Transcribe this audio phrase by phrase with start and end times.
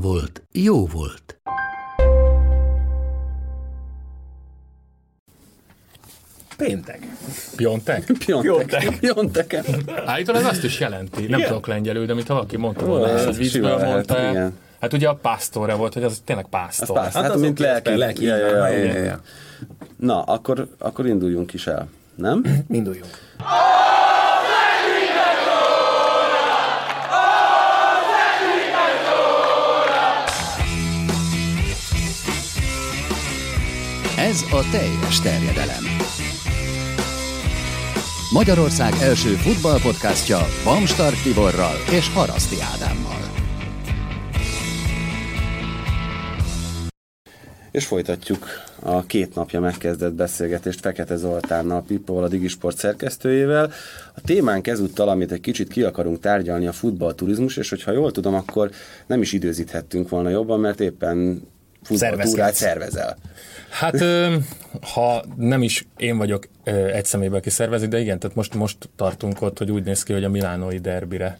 [0.00, 1.40] volt, jó volt.
[6.56, 6.98] Péntek.
[7.56, 8.04] Piontek?
[8.26, 8.98] Piontek.
[8.98, 9.60] Piontek.
[10.04, 11.48] Állítólag az azt is jelenti, nem Igen?
[11.48, 14.30] tudok lengyelül, de mint valaki mondta volna, és ez egy viccből mondta.
[14.30, 14.58] igen.
[14.80, 16.98] Hát ugye a pásztorra volt, hogy az tényleg pásztor.
[16.98, 17.96] Hát, hát az mint lelki.
[17.96, 19.20] lelki ja, ja, ja, ja, ja.
[19.96, 22.44] Na, akkor, akkor induljunk is el, nem?
[22.70, 23.18] Induljunk.
[34.36, 35.84] Ez a teljes terjedelem.
[38.32, 43.20] Magyarország első futballpodcastja Bamstart Tiborral és Haraszti Ádámmal.
[47.70, 48.46] És folytatjuk
[48.82, 53.72] a két napja megkezdett beszélgetést Fekete Zoltánnal, Pippóval, a Digisport szerkesztőjével.
[54.14, 58.34] A témánk ezúttal, amit egy kicsit ki akarunk tárgyalni, a futballturizmus, és hogyha jól tudom,
[58.34, 58.70] akkor
[59.06, 61.42] nem is időzíthettünk volna jobban, mert éppen
[61.86, 63.16] futballtúrát szervezel.
[63.70, 64.04] Hát
[64.80, 66.48] ha nem is én vagyok
[66.92, 70.12] egy személyben aki szervezi, de igen, tehát most, most tartunk ott, hogy úgy néz ki,
[70.12, 71.38] hogy a milánói derbire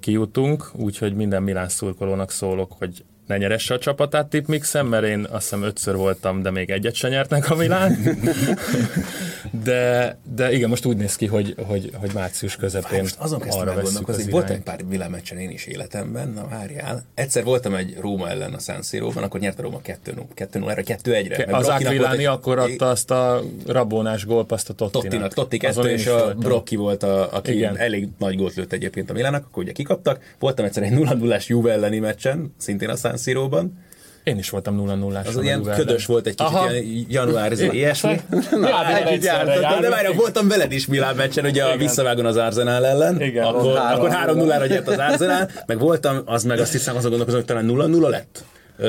[0.00, 5.42] kijutunk, úgyhogy minden Milán szurkolónak szólok, hogy ne nyeresse a csapatát tipmixen, mert én azt
[5.42, 7.98] hiszem ötször voltam, de még egyet se nyertnek a Milán.
[9.64, 13.80] de, de igen, most úgy néz ki, hogy, hogy, hogy március közepén Most azon arra
[13.80, 17.04] gondolkozni, az volt egy pár világmeccsen én is életemben, na várjál.
[17.14, 21.56] Egyszer voltam egy Róma ellen a San Siro-ban, akkor nyert a Róma 2-0-ra, 2-1-re.
[21.56, 25.02] Az Aquilani akkor adta azt a rabónás gólpaszt a Tottinak.
[25.02, 26.34] Tottinak, Totti kettő, és a.
[26.34, 27.76] Brocki volt, a, aki Igen.
[27.78, 30.34] Elég nagy gólt lőtt egyébként a Milának, akkor ugye kikaptak.
[30.38, 33.84] Voltam egyszer egy 0 0 Juve elleni meccsen, szintén a San Siro-ban.
[34.26, 36.72] Én is voltam 0 0 Az ilyen ködös volt egy kicsit, Aha.
[36.72, 38.20] ilyen január, ez ilyesmi.
[39.80, 43.20] De várj, voltam veled is Milán meccsen, ugye a visszavágon az Arsenal ellen.
[43.22, 47.40] Igen, akkor, akkor 3-0-ra nyert az Arsenal, meg voltam, az meg azt hiszem, azon gondolkozom,
[47.40, 48.44] hogy talán 0-0 lett.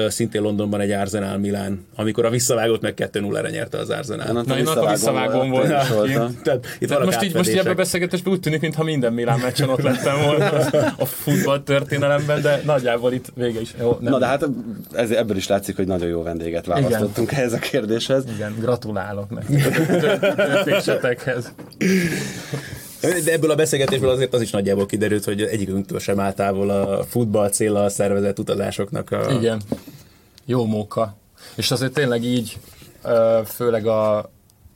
[0.07, 4.43] Szintén Londonban egy Arsenal Milán, amikor a visszavágót meg 2-0-ra nyerte az Arsenal.
[4.45, 5.95] Na, én akkor visszavágón volt, voltam.
[5.95, 6.39] voltam.
[6.43, 9.39] Tehát itt Tehát most így, most így ebben a beszélgetésben úgy tűnik, mintha minden Milán
[9.39, 10.49] meccsen ott lettem volna
[10.97, 13.73] a futball történelemben, de nagyjából itt vége is.
[13.79, 14.11] Jó, nem.
[14.11, 14.47] Na de hát
[14.91, 18.23] ez, ebből is látszik, hogy nagyon jó vendéget választottunk ehhez a kérdéshez.
[18.35, 21.53] Igen, gratulálok nektek a döntésetekhez.
[23.01, 27.03] De ebből a beszélgetésből azért az is nagyjából kiderült, hogy egyikünktől sem áll távol a
[27.03, 29.31] futball célra szervezett utazásoknak a...
[29.31, 29.61] Igen.
[30.45, 31.15] Jó móka.
[31.55, 32.57] És azért tényleg így,
[33.45, 34.17] főleg a,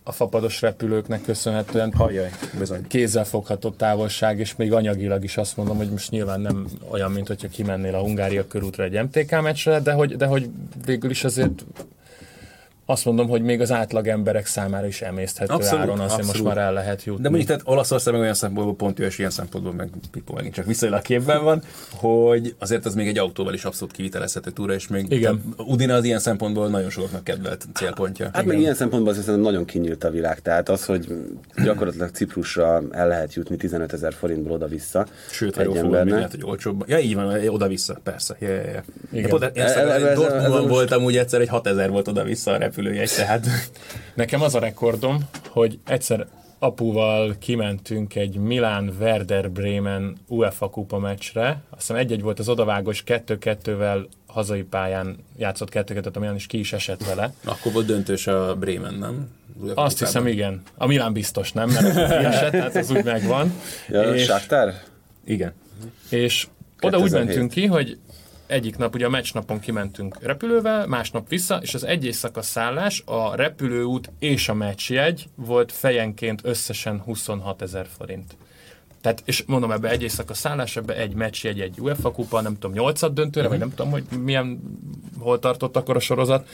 [0.03, 2.29] a fapados repülőknek köszönhetően Hajjaj,
[2.59, 2.87] bizony.
[2.87, 7.47] kézzelfogható távolság, és még anyagilag is azt mondom, hogy most nyilván nem olyan, mint hogyha
[7.47, 10.49] kimennél a Hungária körútra egy MTK meccsre, de hogy, de hogy
[10.85, 11.65] végül is azért
[12.91, 16.57] azt mondom, hogy még az átlag emberek számára is emészthető Abszolút, áron, azért most már
[16.57, 17.21] el lehet jutni.
[17.21, 20.53] De mondjuk tehát Olaszország meg olyan szempontból pont jó, és ilyen szempontból meg Pippo megint
[20.53, 24.87] csak viszonylag képben van, hogy azért az még egy autóval is abszolút kivitelezhető túra, és
[24.87, 25.41] még Igen.
[25.57, 28.29] Udine az ilyen szempontból nagyon sokaknak kedvelt célpontja.
[28.33, 30.39] Hát meg ilyen szempontból azt nagyon kinyílt a világ.
[30.39, 31.07] Tehát az, hogy
[31.63, 36.13] gyakorlatilag Ciprusra el lehet jutni 15 ezer forintból oda-vissza Sőt, ha egy jól embernek.
[36.13, 36.83] lehet, hogy olcsóbb.
[36.87, 38.35] Ja, így van, oda-vissza, persze.
[38.39, 38.83] Ja, ja, ja.
[39.11, 39.23] Igen.
[39.23, 42.51] De pont, E- e- ez- ez- Dortmundban ez- voltam úgy egyszer, egy 6000 volt oda-vissza
[42.51, 43.47] a repülőjegy, tehát
[44.13, 46.27] Nekem az a rekordom, hogy egyszer
[46.59, 51.61] apuval kimentünk egy Milán Werder Bremen UEFA kupa meccsre.
[51.69, 56.59] Azt hiszem egy-egy volt az odavágos 2-2-vel hazai pályán játszott 2-2-t, a Milán is ki
[56.59, 57.33] is esett vele.
[57.45, 59.29] akkor volt döntős a Bremen, nem?
[59.61, 60.61] UEFA Azt hiszem, igen.
[60.75, 63.53] A Milán biztos nem, mert az kiesett, tehát az úgy megvan.
[63.89, 64.73] Ja, és, Shakhtar?
[65.25, 65.53] Igen.
[66.09, 66.47] és
[66.81, 67.25] oda úgy 2007.
[67.25, 67.97] mentünk ki, hogy
[68.51, 73.35] egyik nap, ugye a meccsnapon kimentünk repülővel, másnap vissza, és az egy éjszaka szállás, a
[73.35, 78.35] repülőút és a meccsjegy volt fejenként összesen 26 ezer forint.
[79.01, 82.71] Tehát, és mondom, ebbe egy éjszaka szállás, ebbe egy meccsjegy, egy UEFA kupa, nem tudom,
[82.71, 84.59] nyolcad döntőre, vagy nem tudom, hogy milyen,
[85.19, 86.47] hol tartott akkor a sorozat.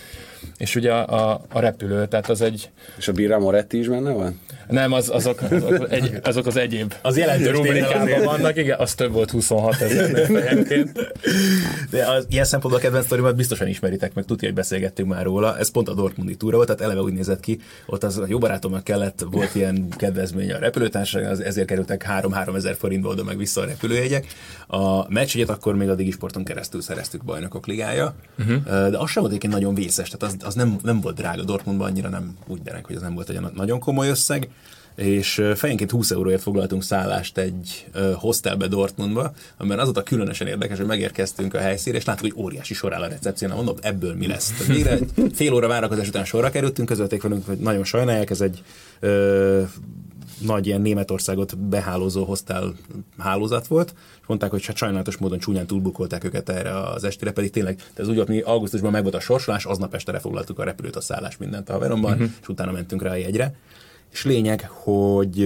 [0.57, 4.11] És ugye a, a, a repülő, tehát az egy, És a Birra Moretti is benne
[4.11, 4.39] van?
[4.67, 9.11] nem, az, azok, azok, egy, azok az egyéb Az jelentős rubrikában vannak, igen, az több
[9.11, 10.11] volt 26 ezer.
[11.89, 15.57] De az, ilyen szempontból a kedvenc sztorimat biztosan ismeritek, meg tudja, hogy beszélgettünk már róla.
[15.57, 18.37] Ez pont a Dortmundi túra volt, tehát eleve úgy nézett ki, ott az a jó
[18.37, 23.37] barátomnak kellett, volt ilyen kedvezmény a repülőtársaság, az ezért kerültek 3-3 ezer forintba oda meg
[23.37, 24.25] vissza a repülőjegyek.
[24.67, 28.63] A meccsjegyet akkor még a Digisporton keresztül szereztük bajnokok ligája, uh-huh.
[28.63, 31.43] de az sem volt egyébként nagyon vészes, tehát az, az nem, nem volt drága.
[31.43, 34.49] Dortmundban, annyira nem úgy derek, hogy az nem volt egy nagyon komoly összeg.
[34.95, 40.77] És fejenként 20 euróért foglaltunk szállást egy hostelbe Dortmundba, amiben az volt a különösen érdekes,
[40.77, 44.27] hogy megérkeztünk a helyszínre, és láttuk, hogy óriási sor áll a recepción, mondom, ebből mi
[44.27, 44.53] lesz.
[44.69, 48.63] Egy fél óra várakozás után sorra kerültünk, közölték velünk, hogy nagyon sajnálják, ez egy
[48.99, 49.63] ö,
[50.39, 52.73] nagy ilyen Németországot behálózó hostel
[53.17, 57.51] hálózat volt, és mondták, hogy hát sajnálatos módon csúnyán túlbukolták őket erre az estére, pedig
[57.51, 60.63] tényleg, de ez úgy volt, mi augusztusban meg volt a sorsolás, aznap este foglaltuk a
[60.63, 62.29] repülőt, a szállás mindent a Haveromban, uh-huh.
[62.41, 63.55] és utána mentünk rá a jegyre.
[64.11, 65.39] És lényeg, hogy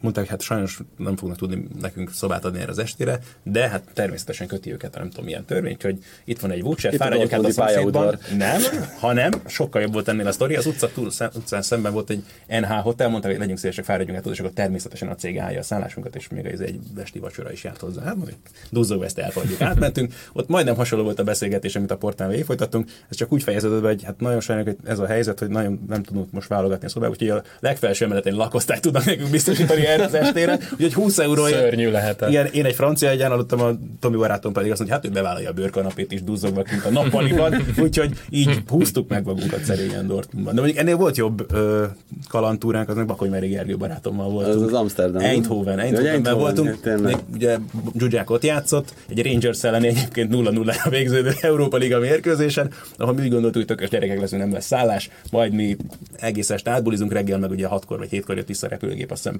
[0.00, 4.46] mondták, hát sajnos nem fognak tudni nekünk szobát adni erre az estére, de hát természetesen
[4.46, 7.50] köti őket, a nem tudom milyen törvény, hogy itt van egy voucher, fáradjunk át a
[7.50, 8.18] szomszédban.
[8.36, 8.60] Nem,
[8.98, 10.56] hanem sokkal jobb volt ennél a sztori.
[10.56, 14.24] Az utca túl, utcán szemben volt egy NH hotel, mondták, hogy legyünk szívesek, fáradjunk át
[14.24, 17.52] oda, és akkor természetesen a cég állja a szállásunkat, és még ez egy esti vacsora
[17.52, 18.02] is járt hozzá.
[18.02, 18.36] Hát majd
[18.70, 19.60] duzzogva ezt elfogadjuk.
[19.60, 22.90] Átmentünk, ott majdnem hasonló volt a beszélgetés, amit a portán végig folytattunk.
[23.08, 25.84] Ez csak úgy fejeződött be, hogy hát nagyon sajnáljuk, hogy ez a helyzet, hogy nagyon
[25.88, 30.04] nem tudunk most válogatni a szobába, úgyhogy a legfelső emeleten lakosztályt tudnak nekünk biztosítani erre
[30.04, 30.58] az estére.
[30.72, 32.28] Úgyhogy 20 euróért Szörnyű lehetett.
[32.28, 33.70] igen, én egy francia egyen aludtam, a
[34.00, 37.54] Tomi barátom pedig azt mondja, hát ő bevállalja a bőrkanapét is duzzogva kint a nappaliban,
[37.84, 40.54] úgyhogy így húztuk meg magunkat szerényen Dortmundban.
[40.54, 41.84] De mondjuk ennél volt jobb ö,
[42.28, 44.54] kalandúránk, az meg Bakony Meri Gergő barátommal voltunk.
[44.54, 45.22] Az az Amsterdam?
[45.22, 47.04] Eindhoven, Eindhovenben Eindhoven, voltunk.
[47.04, 47.58] Még ugye
[47.98, 53.30] Zsuzsák ott játszott, egy Rangers elleni egyébként 0-0 végződő Európa Liga mérkőzésen, ahol mi úgy
[53.30, 55.76] gondoltuk, hogy tökös gyerekek leszünk, nem lesz szállás, majd mi
[56.16, 59.36] egész este átbulizunk reggel, meg ugye 6-kor vagy 7-kor jött vissza a repülőgép, azt hiszem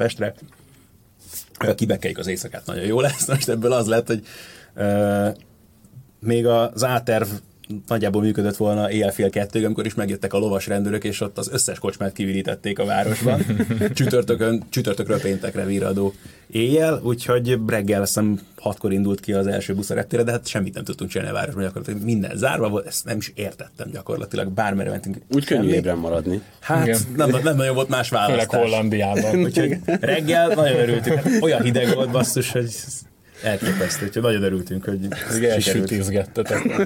[1.59, 3.27] Pestre, kibekkeljük az éjszakát, nagyon jó lesz.
[3.29, 4.27] Most ebből az lett, hogy
[6.21, 7.29] még az áterv
[7.87, 11.49] nagyjából működött volna éjjel fél kettőig, amikor is megjöttek a lovas rendőrök, és ott az
[11.53, 13.45] összes kocsmát kivirítették a városban.
[13.95, 16.15] Csütörtökön, csütörtökről péntekre víradó
[16.51, 20.47] éjjel, úgyhogy reggel azt hiszem hatkor indult ki az első busz a reptére, de hát
[20.47, 24.49] semmit nem tudtunk csinálni a városban, gyakorlatilag minden zárva volt, ezt nem is értettem gyakorlatilag,
[24.49, 25.17] bármerre mentünk.
[25.31, 26.43] Úgy könnyű ébren maradni.
[26.61, 27.01] Hát Igen.
[27.17, 28.61] nem, nem nagyon volt más Főleg választás.
[28.61, 29.43] Hollandiában.
[29.45, 31.17] Úgyhogy reggel nagyon örültünk.
[31.17, 32.75] Hát olyan hideg volt basszus, hogy
[33.43, 34.07] elképesztő.
[34.07, 34.99] Úgyhogy nagyon örültünk, hogy
[35.31, 35.53] sikerült.
[35.53, 36.63] Elsütézgettetek.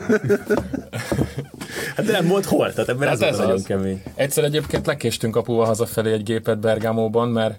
[1.96, 3.62] Hát de nem volt hol, tehát ebben Hát ez ez nagyon az.
[3.62, 4.02] kemény.
[4.14, 7.58] Egyszer egyébként lekéstünk apuval hazafelé egy gépet Bergámóban, mert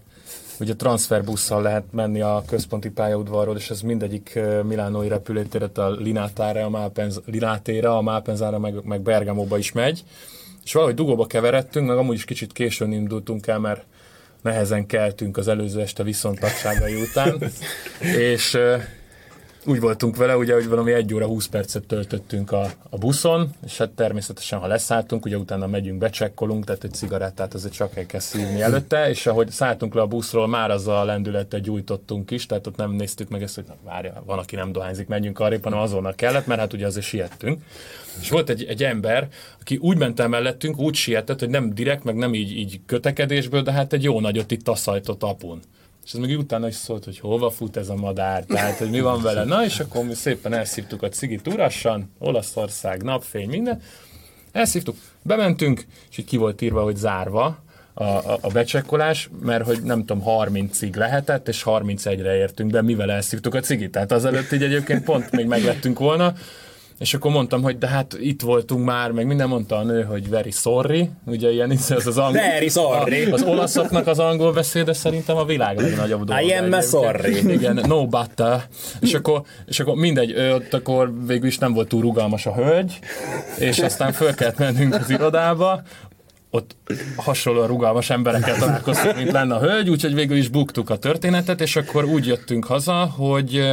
[0.60, 6.70] ugye transferbusszal lehet menni a központi pályaudvarról, és ez mindegyik milánói repülőtéret a Linátára, a
[6.70, 10.04] Malpenz, Linátéra, a Malpenzára, meg, meg Bergamóba is megy.
[10.64, 13.86] És valahogy dugóba keveredtünk, meg amúgy is kicsit későn indultunk el, mert
[14.44, 17.38] nehezen keltünk az előző este viszontagságai után,
[18.34, 18.58] és
[19.66, 23.78] úgy voltunk vele, ugye, hogy valami 1 óra 20 percet töltöttünk a, a buszon, és
[23.78, 28.20] hát természetesen, ha leszálltunk, ugye utána megyünk, becsekkolunk, tehát egy cigarettát azért csak el kell
[28.20, 32.68] szívni előtte, és ahogy szálltunk le a buszról, már az a lendülettel gyújtottunk is, tehát
[32.68, 35.80] ott nem néztük meg ezt, hogy na, várja, van, aki nem dohányzik, menjünk arrébb, hanem
[35.80, 37.62] azonnal kellett, mert hát ugye azért siettünk.
[38.22, 39.28] És volt egy, egy ember,
[39.60, 43.62] aki úgy ment el mellettünk, úgy sietett, hogy nem direkt, meg nem így, így kötekedésből,
[43.62, 45.60] de hát egy jó nagyot itt taszajtott apun.
[46.06, 49.00] És ez meg utána is szólt, hogy hova fut ez a madár, tehát hogy mi
[49.00, 49.44] van vele.
[49.44, 53.82] Na, és akkor mi szépen elszívtuk a cigit urassan, Olaszország, napfény, minden.
[54.52, 57.64] Elszívtuk, bementünk, és így ki volt írva, hogy zárva
[57.94, 62.82] a, a, a becsekkolás, mert hogy nem tudom, 30 cig lehetett, és 31-re értünk be,
[62.82, 63.92] mivel elszívtuk a cigit.
[63.92, 66.34] Tehát azelőtt így egyébként pont még meglettünk volna,
[67.00, 70.30] és akkor mondtam, hogy de hát itt voltunk már, meg minden mondta a nő, hogy
[70.30, 72.42] very sorry, ugye ilyen ez az angol.
[72.42, 73.24] Very sorry.
[73.24, 76.42] A, az olaszoknak az angol beszéde szerintem a világ legnagyobb dolga.
[76.42, 77.52] I am sorry.
[77.52, 78.40] Igen, no but.
[78.40, 78.62] uh,
[79.00, 82.54] És akkor, és akkor mindegy, ő ott akkor végül is nem volt túl rugalmas a
[82.54, 83.00] hölgy,
[83.60, 85.82] és aztán föl kellett mennünk az irodába,
[86.50, 86.76] ott
[87.16, 91.76] hasonlóan rugalmas emberekkel találkoztunk, mint lenne a hölgy, úgyhogy végül is buktuk a történetet, és
[91.76, 93.64] akkor úgy jöttünk haza, hogy,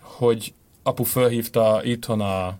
[0.00, 0.52] hogy
[0.88, 2.56] apu fölhívta itthon a,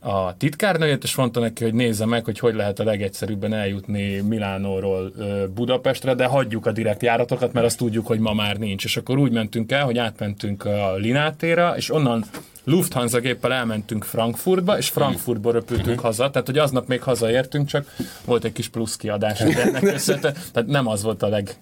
[0.00, 5.12] a titkárnőjét, és mondta neki, hogy nézze meg, hogy hogy lehet a legegyszerűbben eljutni Milánóról
[5.54, 8.84] Budapestre, de hagyjuk a direkt járatokat, mert azt tudjuk, hogy ma már nincs.
[8.84, 12.24] És akkor úgy mentünk el, hogy átmentünk a Linátéra, és onnan
[12.64, 18.44] Lufthansa géppel elmentünk Frankfurtba, és Frankfurtból röpültünk haza, tehát hogy aznap még hazaértünk, csak volt
[18.44, 21.56] egy kis plusz kiadás ennek köszönhetően, tehát nem az volt a leg,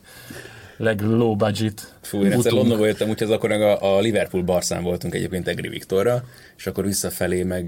[0.79, 2.53] leglow budget Fú, én egyszer.
[2.53, 6.25] Londonba jöttem, úgyhogy akkor meg a, a Liverpool Barszán voltunk egyébként Egri Viktorra,
[6.57, 7.65] és akkor visszafelé meg,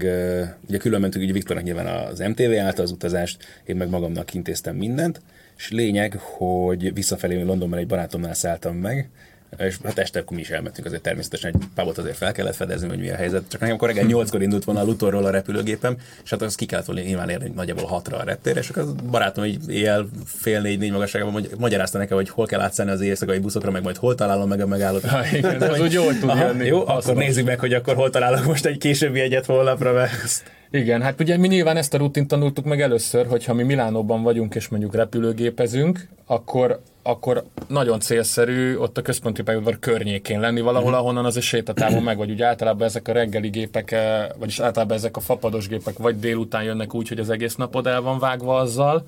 [0.67, 4.75] ugye külön mentünk ugye Viktornak nyilván az MTV által az utazást, én meg magamnak intéztem
[4.75, 5.21] mindent,
[5.57, 9.09] és lényeg, hogy visszafelé Londonban egy barátomnál szálltam meg,
[9.57, 12.87] és hát este akkor mi is elmentünk, azért természetesen egy pubot azért fel kellett fedezni,
[12.87, 13.43] hogy mi a helyzet.
[13.47, 16.65] Csak nekem akkor reggel 8-kor indult volna a Lutorról a repülőgépem, és hát az ki
[16.65, 20.61] kellett volna nyilván érni nagyjából 6-ra a reptérre, és akkor az barátom egy éjjel fél
[20.61, 24.15] négy-négy magasságában magy- magyarázta nekem, hogy hol kell átszállni az éjszakai buszokra, meg majd hol
[24.15, 25.05] találom meg a megállót.
[25.05, 26.65] Ha, igen, az úgy jól tud Aha, jönni.
[26.65, 30.43] Jó, akkor nézzük meg, hogy akkor hol találok most egy későbbi egyet holnapra, mert ezt-
[30.71, 34.23] Igen, hát ugye mi nyilván ezt a rutint tanultuk meg először, hogy ha mi Milánóban
[34.23, 40.93] vagyunk és mondjuk repülőgépezünk, akkor akkor nagyon célszerű ott a központi pályaudvar környékén lenni valahol,
[40.93, 45.17] ahonnan az sétatávon meg, vagy ugye általában ezek a reggeli gépek, eh, vagyis általában ezek
[45.17, 49.03] a fapados gépek vagy délután jönnek úgy, hogy az egész napod el van vágva azzal,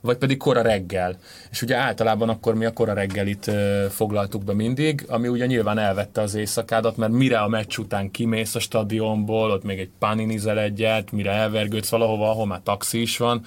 [0.00, 1.18] vagy pedig kora reggel.
[1.50, 5.78] És ugye általában akkor mi a kora reggelit ö, foglaltuk be mindig, ami ugye nyilván
[5.78, 10.58] elvette az éjszakádat, mert mire a meccs után kimész a stadionból, ott még egy paninizel
[10.58, 13.44] egyet, mire elvergődsz valahova, ahol már taxi is van,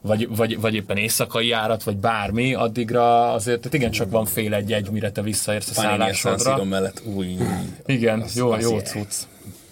[0.00, 4.54] vagy, vagy, vagy éppen éjszakai járat, vagy bármi, addigra azért, tehát igen, csak van fél
[4.54, 6.64] egy egy, mire te visszaérsz a Panini a San szállásodra.
[6.64, 7.02] Mellett.
[7.04, 7.36] Új.
[7.86, 9.14] Igen, jó, az jó cucc.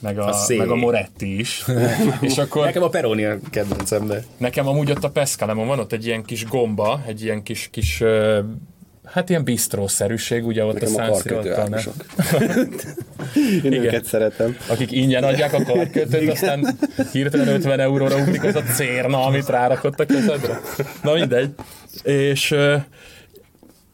[0.04, 0.58] Meg a, szép.
[0.58, 1.64] meg a Moretti is.
[2.20, 4.24] és akkor Nekem a Peroni a kedvencem, de...
[4.36, 8.02] Nekem amúgy ott a Pescalemon van ott egy ilyen kis gomba, egy ilyen kis, kis
[9.04, 11.94] hát ilyen bistrószerűség, ugye ott Nekem a a karkötő águsok.
[13.34, 13.72] Igen.
[13.72, 14.56] Én őket szeretem.
[14.66, 16.78] akik ingyen adják a karkötőt, aztán
[17.12, 20.60] hirtelen 50 euróra ugrik az a cérna, amit rárakott a kezedre.
[21.02, 21.54] Na mindegy.
[22.02, 22.54] És,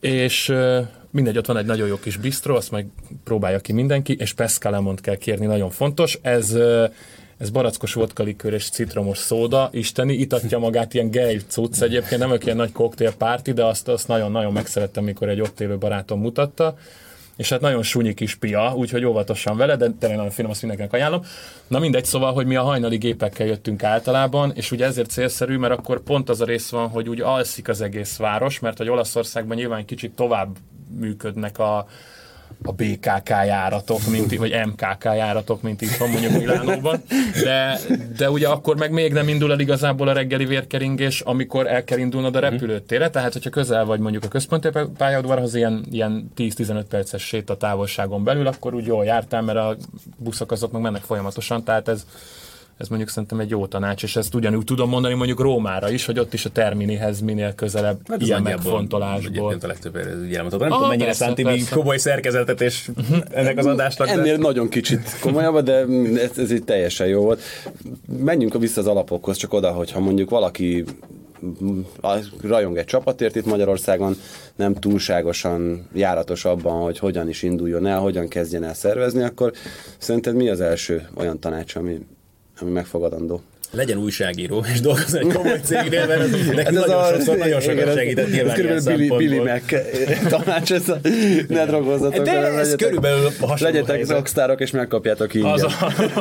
[0.00, 0.52] és
[1.11, 2.87] mindegy, ott van egy nagyon jó kis bistró, azt majd
[3.25, 6.19] próbálja ki mindenki, és Pescalemont kell kérni, nagyon fontos.
[6.23, 6.57] Ez
[7.38, 12.45] ez barackos vodkalikőr és citromos szóda, isteni, itatja magát ilyen gej cucc egyébként, nem vagyok
[12.45, 16.76] ilyen nagy koktélpárti, de azt, azt nagyon-nagyon megszerettem, mikor egy ott élő barátom mutatta
[17.40, 20.95] és hát nagyon sunyi kis pia, úgyhogy óvatosan vele, de tényleg nagyon finom, azt mindenkinek
[20.95, 21.25] ajánlom.
[21.67, 25.73] Na mindegy, szóval, hogy mi a hajnali gépekkel jöttünk általában, és ugye ezért célszerű, mert
[25.73, 29.57] akkor pont az a rész van, hogy úgy alszik az egész város, mert hogy Olaszországban
[29.57, 30.57] nyilván kicsit tovább
[30.99, 31.87] működnek a,
[32.63, 37.03] a BKK járatok, mint, vagy MKK járatok, mint itt van mondjuk Milánóban,
[37.45, 37.79] de,
[38.17, 41.99] de ugye akkor meg még nem indul el igazából a reggeli vérkeringés, amikor el kell
[41.99, 47.23] indulnod a repülőtérre, tehát hogyha közel vagy mondjuk a központi pályaudvarhoz, ilyen, ilyen 10-15 perces
[47.23, 49.77] sétatávolságon belül, akkor úgy jól jártál, mert a
[50.17, 52.07] buszok azok meg mennek folyamatosan, tehát ez,
[52.81, 56.19] ez mondjuk szerintem egy jó tanács, és ezt ugyanúgy tudom mondani mondjuk Rómára is, hogy
[56.19, 59.33] ott is a Terminihez minél közelebb Hát ez ilyen megfontolásból.
[59.33, 60.59] Egyébként a legtöbb elmondható.
[60.59, 61.75] Nem tudom, mennyire persze, szánti persze.
[61.75, 62.91] komoly szerkezetet és
[63.31, 64.07] ennek az adásnak.
[64.07, 65.85] de- Ennél nagyon kicsit komolyabb, de
[66.21, 67.43] ez, ez így teljesen jó volt.
[68.19, 70.85] Menjünk vissza az alapokhoz, csak oda, hogyha mondjuk valaki
[72.43, 74.17] rajong egy csapatért itt Magyarországon,
[74.57, 79.53] nem túlságosan járatos abban, hogy hogyan is induljon el, hogyan kezdjen el szervezni, akkor
[79.99, 81.99] szerinted mi az első olyan tanács, ami,
[82.61, 83.43] ami megfogadandó?
[83.73, 87.61] legyen újságíró, és dolgozzon egy komoly cégnél, mert ez nekünk Ez nagyon a- sokszor nagyon
[87.61, 89.38] sokat igen, ez- segített ez nyilván ilyen körülbelül Billy, Billy.
[89.38, 89.62] Mac
[90.29, 90.99] tanács, ez a,
[91.49, 92.25] ne drogozzatok.
[92.25, 94.17] De ez legyetek- körülbelül hasonló Legyetek helyzet.
[94.17, 95.50] rockstárok, és megkapjátok ingyen.
[95.50, 95.71] Az a,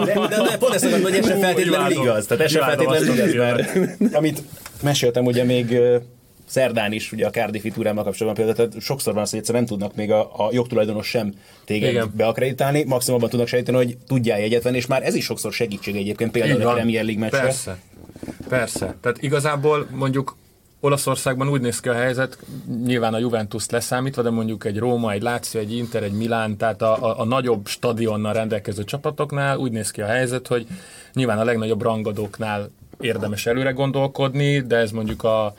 [0.05, 2.25] De, de, de pont ezt mondom, hogy ez sem feltétlenül igaz.
[2.25, 3.71] Tehát ez sem feltétlenül igaz, mert
[4.15, 4.41] amit
[4.83, 5.77] meséltem ugye még
[6.49, 9.77] szerdán is, ugye a Cardiffi túrámmal kapcsolatban például, tehát sokszor van az, hogy egyszerűen nem
[9.77, 11.33] tudnak még a, a jogtulajdonos sem
[11.65, 12.11] téged Igen.
[12.15, 15.95] beakreditálni, maximum abban tudnak segíteni, hogy tudjál jegyet venni, és már ez is sokszor segítség
[15.95, 16.73] egyébként, például Így a.
[16.73, 17.41] Premier League meccsre.
[17.41, 17.77] Persze.
[18.49, 18.95] Persze.
[19.01, 20.35] Tehát igazából mondjuk
[20.79, 22.37] Olaszországban úgy néz ki a helyzet,
[22.85, 26.81] nyilván a Juventus leszámítva, de mondjuk egy Róma, egy Láció, egy Inter, egy Milán, tehát
[26.81, 30.67] a, a, a nagyobb stadionnal rendelkező csapatoknál úgy néz ki a helyzet, hogy
[31.13, 35.53] nyilván a legnagyobb rangadóknál érdemes előre gondolkodni, de ez mondjuk a,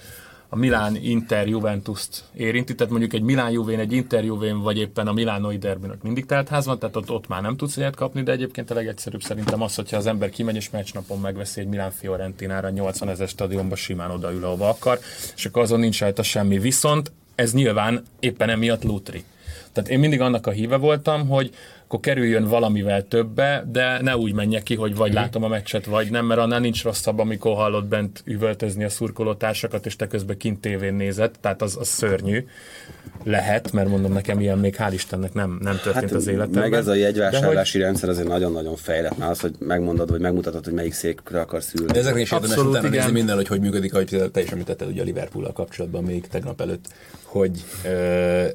[0.53, 5.07] a Milán Inter Juventus-t érinti, tehát mondjuk egy Milán Juvén, egy Inter Juvén, vagy éppen
[5.07, 8.23] a Milánoi derbőnök mindig telt ház van, tehát ott, ott már nem tudsz ilyet kapni,
[8.23, 11.91] de egyébként a legegyszerűbb szerintem az, hogyha az ember kimegy és meccsnapon megveszi egy Milán
[11.91, 14.99] Fiorentinára 80 ezer stadionba simán odaül, ahova akar,
[15.37, 16.59] és akkor azon nincs rajta semmi.
[16.59, 19.25] Viszont ez nyilván éppen emiatt lutri.
[19.73, 21.55] Tehát én mindig annak a híve voltam, hogy
[21.91, 26.11] akkor kerüljön valamivel többe, de ne úgy menjek ki, hogy vagy látom a meccset, vagy
[26.11, 30.61] nem, mert annál nincs rosszabb, amikor hallod bent üvöltözni a szurkolótársakat, és te közben kint
[30.61, 32.47] tévén nézed, tehát az, az szörnyű
[33.25, 36.63] lehet, mert mondom nekem ilyen még hál' Istennek nem, nem történt az életemben.
[36.63, 39.19] Hát, Meg ez a jegyvásárlási rendszer azért nagyon-nagyon fejlett.
[39.19, 41.93] Már az, hogy megmondod, vagy megmutatod, hogy melyik székre akarsz ülni.
[41.93, 42.91] De ezekre is érdemes utána igen.
[42.91, 46.61] nézni minden, hogy hogy működik, ahogy te is említetted ugye a liverpool kapcsolatban még tegnap
[46.61, 46.85] előtt,
[47.23, 48.47] hogy ö,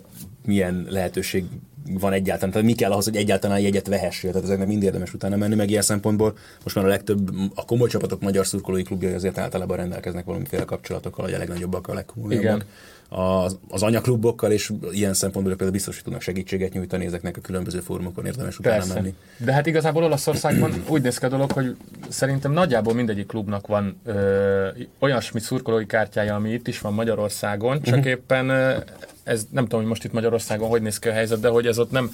[0.45, 1.45] milyen lehetőség
[1.93, 5.35] van egyáltalán, tehát mi kell ahhoz, hogy egyáltalán jegyet vehessél, tehát ezeknek mind érdemes utána
[5.35, 9.37] menni, meg ilyen szempontból most már a legtöbb, a komoly csapatok magyar szurkolói klubjai azért
[9.37, 12.55] általában rendelkeznek valamiféle kapcsolatokkal, vagy a legnagyobbak, a legkomolyabbak.
[12.55, 12.63] Igen.
[13.09, 17.79] Az, az anyaklubokkal, és ilyen szempontból például biztos, hogy tudnak segítséget nyújtani ezeknek a különböző
[17.79, 18.93] fórumokon érdemes utána Persze.
[18.93, 19.13] menni.
[19.37, 21.75] De hát igazából Olaszországban úgy néz ki a dolog, hogy
[22.09, 24.67] szerintem nagyjából mindegyik klubnak van ö,
[24.99, 28.09] olyasmi szurkolói kártyája, ami itt is van Magyarországon, csak uh-huh.
[28.09, 28.77] éppen ö,
[29.23, 31.79] ez nem tudom, hogy most itt Magyarországon hogy néz ki a helyzet, de hogy ez
[31.79, 32.11] ott nem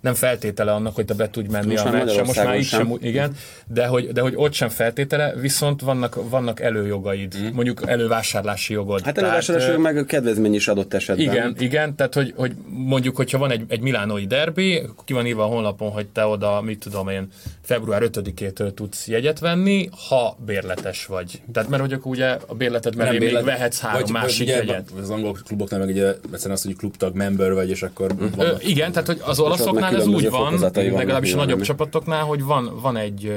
[0.00, 2.64] nem feltétele annak, hogy te be tudj menni Most a már meccse, most már itt
[2.64, 2.96] sem, sem.
[3.00, 7.46] igen, de hogy, de hogy ott sem feltétele, viszont vannak, vannak előjogaid, mm.
[7.54, 9.00] mondjuk elővásárlási jogod.
[9.00, 11.24] Hát Tehát, elővásárlásról ö, meg a kedvezmény is adott esetben.
[11.26, 15.42] igen, igen, tehát hogy, hogy mondjuk, hogyha van egy, egy milánói derbi, ki van írva
[15.42, 17.28] a honlapon, hogy te oda, mit tudom én,
[17.62, 21.42] február 5-től tudsz jegyet venni, ha bérletes vagy.
[21.52, 24.56] Tehát mert hogy akkor ugye a bérleted mellé még bérlet- vehetsz három vagy- másik ugye,
[24.56, 24.90] jegyet.
[25.00, 28.92] Az angol kluboknál meg ugye egyszerűen az, hogy klubtag member vagy, és akkor Ö, igen,
[28.92, 29.38] tehát hogy az
[29.72, 33.32] meg olaszoknál ez úgy van, legalábbis a nagyobb csapatoknál, hogy van, van egy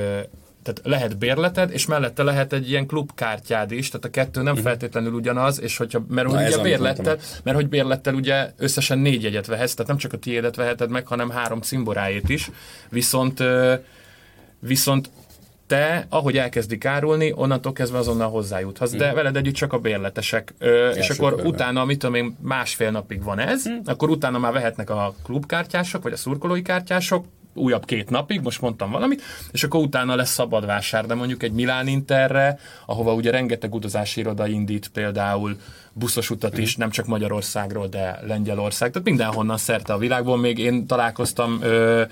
[0.63, 5.13] tehát lehet bérleted, és mellette lehet egy ilyen klubkártyád is, tehát a kettő nem feltétlenül
[5.13, 6.27] ugyanaz, és hogyha, mert.
[6.27, 10.17] Na, ugye bérlettel, mert hogy bérlettel ugye összesen négy jegyet vehetsz, tehát nem csak a
[10.17, 12.51] tiédet veheted meg, hanem három cimborájét is,
[12.89, 13.43] viszont
[14.59, 15.09] viszont
[15.67, 20.53] te, ahogy elkezdik árulni, onnantól kezdve azonnal hozzájuthatsz, de veled együtt csak a bérletesek.
[20.57, 21.51] Ö, és akkor körben.
[21.51, 26.13] utána, mit tudom én, másfél napig van ez, akkor utána már vehetnek a klubkártyások, vagy
[26.13, 31.05] a szurkolói kártyások, újabb két napig, most mondtam valamit, és akkor utána lesz szabad vásár,
[31.05, 35.57] de mondjuk egy Milán Interre, ahova ugye rengeteg utazási iroda indít például
[35.93, 40.87] buszos utat is, nem csak Magyarországról, de Lengyelország, tehát mindenhonnan szerte a világból, még én
[40.87, 42.03] találkoztam ö,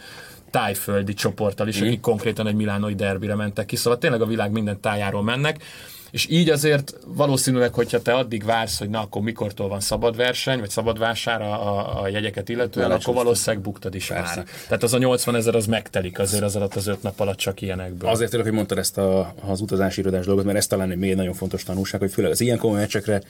[0.51, 4.79] tájföldi csoporttal is, akik konkrétan egy milánoi derbire mentek ki, szóval tényleg a világ minden
[4.79, 5.63] tájáról mennek,
[6.11, 10.59] és így azért valószínűleg, hogyha te addig vársz, hogy na akkor mikortól van szabad verseny,
[10.59, 14.35] vagy szabad vásár a, a, jegyeket illetően, akkor valószínűleg buktad is Persze.
[14.35, 14.45] már.
[14.67, 17.61] Tehát az a 80 ezer az megtelik azért az alatt az öt nap alatt csak
[17.61, 18.09] ilyenekből.
[18.09, 21.15] Azért örülök, hogy mondtad ezt a, az utazási irodás dolgot, mert ez talán egy még
[21.15, 23.21] nagyon fontos tanulság, hogy főleg az ilyen komoly meccsekre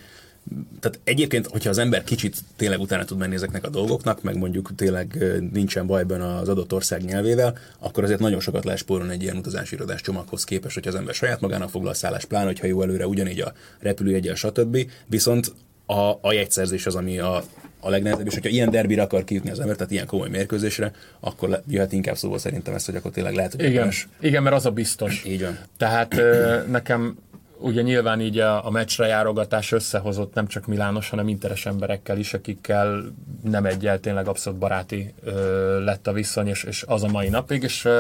[0.80, 4.76] tehát egyébként, hogyha az ember kicsit tényleg utána tud menni ezeknek a dolgoknak, meg mondjuk
[4.76, 9.22] tényleg nincsen baj ebben az adott ország nyelvével, akkor azért nagyon sokat lehet spórolni egy
[9.22, 12.82] ilyen utazási irodás csomaghoz képest, hogy az ember saját magának foglal szállást, pláne, hogyha jó
[12.82, 14.78] előre ugyanígy a repülőjegyel, stb.
[15.06, 15.54] Viszont
[15.86, 17.44] a, a jegyszerzés az, ami a,
[17.80, 21.50] a legnehezebb, és hogyha ilyen derbire akar kijutni az ember, tehát ilyen komoly mérkőzésre, akkor
[21.50, 24.66] le, jöhet inkább szóval szerintem ezt, hogy akkor tényleg lehet, hogy Igen, igen, mert az
[24.66, 25.24] a biztos.
[25.26, 25.58] Így van.
[25.78, 26.22] Tehát
[26.68, 27.18] nekem
[27.62, 32.34] ugye nyilván így a, a meccsre járogatás összehozott nem csak Milános, hanem interes emberekkel is,
[32.34, 33.04] akikkel
[33.44, 37.64] nem egyel tényleg abszolút baráti ö, lett a viszony, és, és az a mai napig,
[37.64, 38.00] és ö,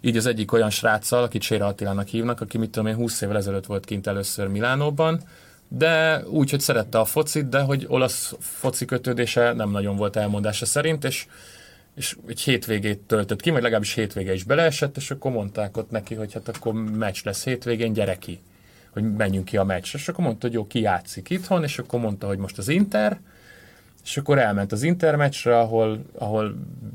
[0.00, 3.36] így az egyik olyan sráccal, akit Séra Attilának hívnak, aki mit tudom én 20 évvel
[3.36, 5.20] ezelőtt volt kint először Milánóban,
[5.68, 10.66] de úgy, hogy szerette a focit, de hogy olasz foci kötődése nem nagyon volt elmondása
[10.66, 11.26] szerint, és
[11.94, 16.14] és egy hétvégét töltött ki, vagy legalábbis hétvége is beleesett, és akkor mondták ott neki,
[16.14, 18.40] hogy hát akkor meccs lesz hétvégén, gyere ki,
[18.92, 19.98] hogy menjünk ki a meccsre.
[19.98, 23.20] És akkor mondta, hogy jó, ki játszik itthon, és akkor mondta, hogy most az Inter,
[24.04, 26.54] és akkor elment az Inter meccsre, ahol, ahol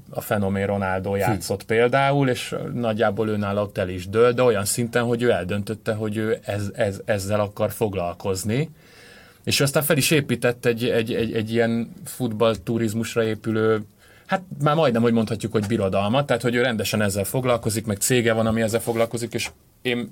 [0.10, 1.67] a fenomén Ronaldo játszott hm.
[1.67, 6.17] például, és nagyjából őnála ott el is dől, de olyan szinten, hogy ő eldöntötte, hogy
[6.17, 8.69] ő ez, ez, ezzel akar foglalkozni.
[9.43, 13.86] És aztán fel is épített egy, egy, egy, egy ilyen futballturizmusra épülő
[14.25, 18.34] Hát már majdnem, hogy mondhatjuk, hogy birodalmat, tehát hogy ő rendesen ezzel foglalkozik, meg cége
[18.34, 19.49] van, ami ezzel foglalkozik, és
[19.81, 20.10] én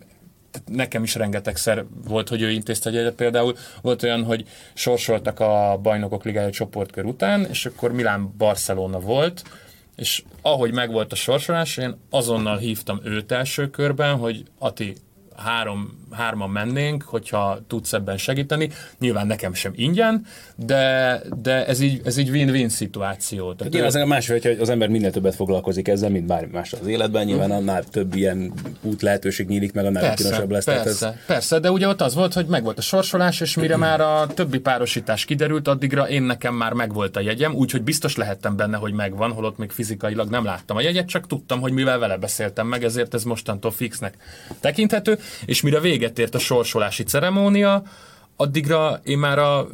[0.65, 3.15] nekem is rengetegszer volt, hogy ő intézte egyet.
[3.15, 9.43] Például volt olyan, hogy sorsoltak a bajnokok ligája csoportkör után, és akkor Milán-Barcelona volt,
[9.95, 14.95] és ahogy megvolt a sorsolás, én azonnal hívtam őt első körben, hogy Ati,
[15.37, 18.69] három, hárman mennénk, hogyha tudsz ebben segíteni.
[18.99, 23.53] Nyilván nekem sem ingyen, de, de ez, így, ez így win-win szituáció.
[23.53, 26.87] Tehát az a más, hogy az ember minél többet foglalkozik ezzel, mint bármi más az
[26.87, 30.65] életben, nyilván annál több ilyen út lehetőség nyílik meg, annál Persze, kínosabb lesz.
[30.65, 34.01] persze, ez, persze, de ugye ott az volt, hogy megvolt a sorsolás, és mire már
[34.01, 38.77] a többi párosítás kiderült, addigra én nekem már megvolt a jegyem, úgyhogy biztos lehettem benne,
[38.77, 42.67] hogy megvan, holott még fizikailag nem láttam a jegyet, csak tudtam, hogy mivel vele beszéltem
[42.67, 44.13] meg, ezért ez mostantól fixnek
[44.59, 47.83] tekinthető, és mire véget ért a sorsolási ceremónia,
[48.35, 49.67] addigra én már a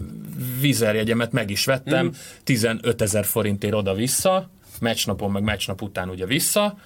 [0.59, 2.09] vízerjegyemet meg is vettem, mm.
[2.43, 6.77] 15 ezer forintért oda-vissza, meccsnapon meg meccsnap után ugye vissza,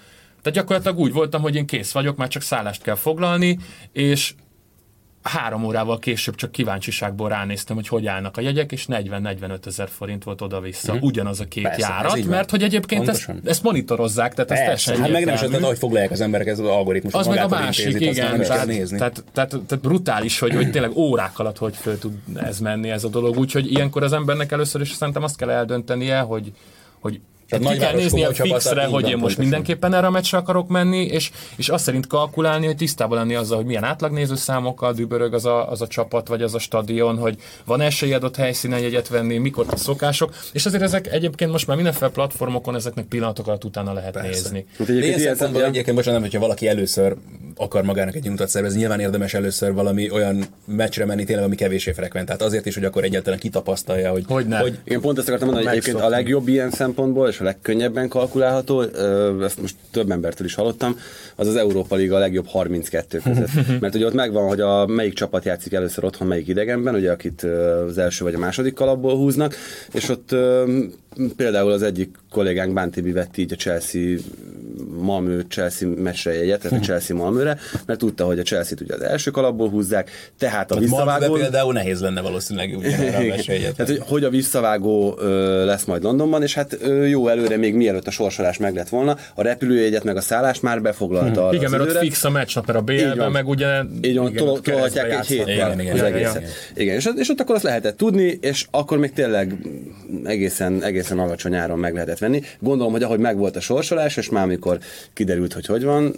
[0.41, 3.60] tehát gyakorlatilag úgy voltam, hogy én kész vagyok, már csak szállást kell foglalni,
[3.91, 4.34] és
[5.23, 10.23] három órával később csak kíváncsiságból ránéztem, hogy hogy állnak a jegyek, és 40-45 ezer forint
[10.23, 10.93] volt oda-vissza.
[10.93, 10.97] Mm.
[11.01, 13.49] Ugyanaz a két Persze, járat, mert hogy egyébként ezt, Pontosan.
[13.51, 16.59] ezt monitorozzák, tehát Persze, teljesen hát meg nem is tehát, ahogy foglalják az emberek ez
[16.59, 17.13] az algoritmus.
[17.13, 18.41] Az meg a másik, már igen.
[18.41, 18.97] Tehát, nézni.
[18.97, 23.03] tehát, tehát, tehát brutális, hogy, hogy tényleg órák alatt hogy föl tud ez menni ez
[23.03, 23.38] a dolog.
[23.38, 26.51] Úgyhogy ilyenkor az embernek először is szerintem azt kell eldöntenie, hogy,
[26.99, 27.19] hogy
[27.60, 31.06] Tehát ki kell nézni a fixre, hogy én most mindenképpen erre a meccsre akarok menni,
[31.06, 35.72] és, és azt szerint kalkulálni, hogy tisztában lenni azzal, hogy milyen átlagnézőszámokkal dübörög az a,
[35.72, 39.66] az a csapat, vagy az a stadion, hogy van esélyed ott helyszínen jegyet venni, mikor
[39.70, 44.12] a szokások, és azért ezek egyébként most már mindenféle platformokon ezeknek pillanatok alatt utána lehet
[44.12, 44.30] Persze.
[44.30, 44.66] nézni.
[44.78, 47.16] Hát egyébként ilyen szempontból egyébként bocsánat, hogyha valaki először
[47.56, 51.92] akar magának egy utat szervezni, nyilván érdemes először valami olyan meccsre menni tényleg, ami kevésé
[51.92, 52.42] frekventált.
[52.42, 54.58] Azért is, hogy akkor egyáltalán kitapasztalja, hogy, Hogyne.
[54.60, 58.82] hogy Igen, pont ezt akartam mondani, hogy egyébként a legjobb ilyen szempontból, és legkönnyebben kalkulálható,
[59.41, 60.97] ezt most több embertől is hallottam,
[61.36, 63.67] az az Európa Liga a legjobb 32 között.
[63.79, 67.43] Mert ugye ott megvan, hogy a melyik csapat játszik először otthon, melyik idegenben, ugye akit
[67.88, 69.56] az első vagy a második kalapból húznak,
[69.91, 70.36] és ott
[71.36, 74.17] például az egyik kollégánk Bántibi vett így a Chelsea
[75.02, 79.02] Malmö Chelsea meccsre jegyet, tehát a Chelsea Malmöre, mert tudta, hogy a Chelsea-t ugye az
[79.02, 81.34] első kalapból húzzák, tehát a Malmöbe visszavágó...
[81.34, 83.41] például nehéz lenne valószínűleg ugyanerre a.
[83.76, 87.76] Tehát, hogy, hogy a visszavágó ö, lesz majd Londonban, és hát ö, jó előre, még
[87.76, 91.71] mielőtt a sorsolás meg lett volna, a repülőjegyet meg a szállást már befoglalta arra Igen,
[91.71, 93.82] mert ott fix a meccsnap, mert a BL-ben meg ugye...
[94.02, 96.41] így van, tolhatják egy igen, az egészet.
[96.41, 96.49] igen.
[96.76, 99.56] Igen, és, és ott akkor azt lehetett tudni, és akkor még tényleg
[100.23, 102.42] egészen, egészen alacsony áron meg lehetett venni.
[102.60, 104.80] Gondolom, hogy ahogy megvolt a sorsolás, és már amikor
[105.13, 106.16] kiderült, hogy hogy van,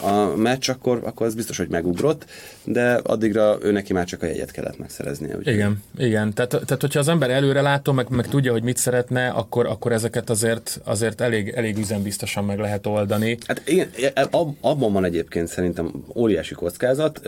[0.00, 2.24] a meccs, akkor, akkor az biztos, hogy megugrott,
[2.64, 5.36] de addigra ő neki már csak a jegyet kellett megszereznie.
[5.36, 6.32] Úgyhogy Igen, igen.
[6.34, 9.92] Tehát, tehát, hogyha az ember előre látó, meg, meg tudja, hogy mit szeretne, akkor, akkor
[9.92, 13.38] ezeket azért, azért elég, elég üzenbiztosan meg lehet oldani.
[13.46, 13.88] Hát igen,
[14.30, 17.20] ab- abban van egyébként szerintem óriási kockázat,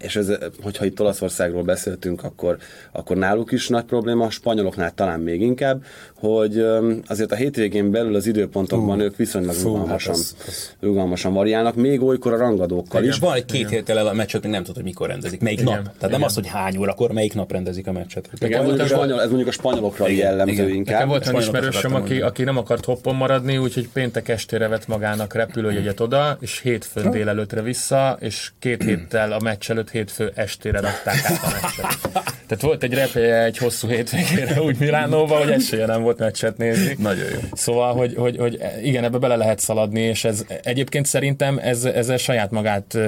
[0.00, 2.56] és ez, hogyha itt Olaszországról beszéltünk, akkor,
[2.92, 6.64] akkor náluk is nagy probléma, a spanyoloknál talán még inkább, hogy
[7.06, 12.36] azért a hétvégén belül az időpontokban ők viszonylag rugalmasan, hát rugalmasan variálnak, még olykor a
[12.36, 13.18] rangadókkal És is.
[13.18, 15.40] van egy két héttel el a meccset, még nem tudod, hogy mikor rendezik.
[15.40, 15.72] Melyik Igen.
[15.72, 15.82] nap.
[15.82, 16.22] Tehát nem Igen.
[16.22, 18.28] az, hogy hány órakor, melyik nap rendezik a meccset.
[18.40, 20.68] Ez mondjuk, a spanyol, ez mondjuk a spanyolokra Igen, jellemző igen.
[20.68, 20.94] inkább.
[20.94, 25.34] Nekem volt spanyolokat ismerősöm, aki, aki nem akart hoppon maradni, úgyhogy péntek estére vett magának
[25.34, 31.16] repülőjegyet oda, és hétfőn délelőtre vissza, és két héttel a meccs előtt hétfő estére rakták
[31.24, 31.98] át a meccset.
[32.50, 36.96] Tehát volt egy repélye egy hosszú hétvégére úgy Milánóba, hogy esélye nem volt meccset nézni.
[36.98, 37.38] Nagyon jó.
[37.52, 42.16] Szóval, hogy, hogy, hogy igen, ebbe bele lehet szaladni, és ez egyébként szerintem ez, ezzel
[42.16, 42.98] saját magát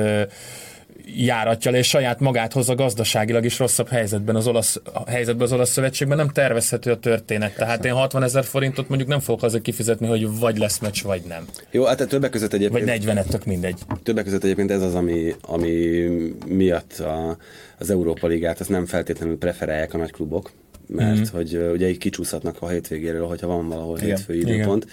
[1.17, 6.17] járatja és saját magát hozza gazdaságilag is rosszabb helyzetben az olasz, helyzetben az olasz szövetségben
[6.17, 7.55] nem tervezhető a történet.
[7.55, 11.23] Tehát én 60 ezer forintot mondjuk nem fogok azért kifizetni, hogy vagy lesz meccs, vagy
[11.29, 11.45] nem.
[11.71, 13.79] Jó, hát többek között Vagy egyébként 40 tök mindegy.
[14.03, 16.05] Többek között egyébként ez az, ami, ami
[16.47, 17.37] miatt a,
[17.79, 20.51] az Európa Ligát azt nem feltétlenül preferálják a nagy klubok,
[20.87, 21.23] mert mm-hmm.
[21.33, 24.09] hogy ugye így kicsúszhatnak a hétvégéről, hogyha van valahol Igen.
[24.09, 24.85] hétfői időpont.
[24.85, 24.89] Ö,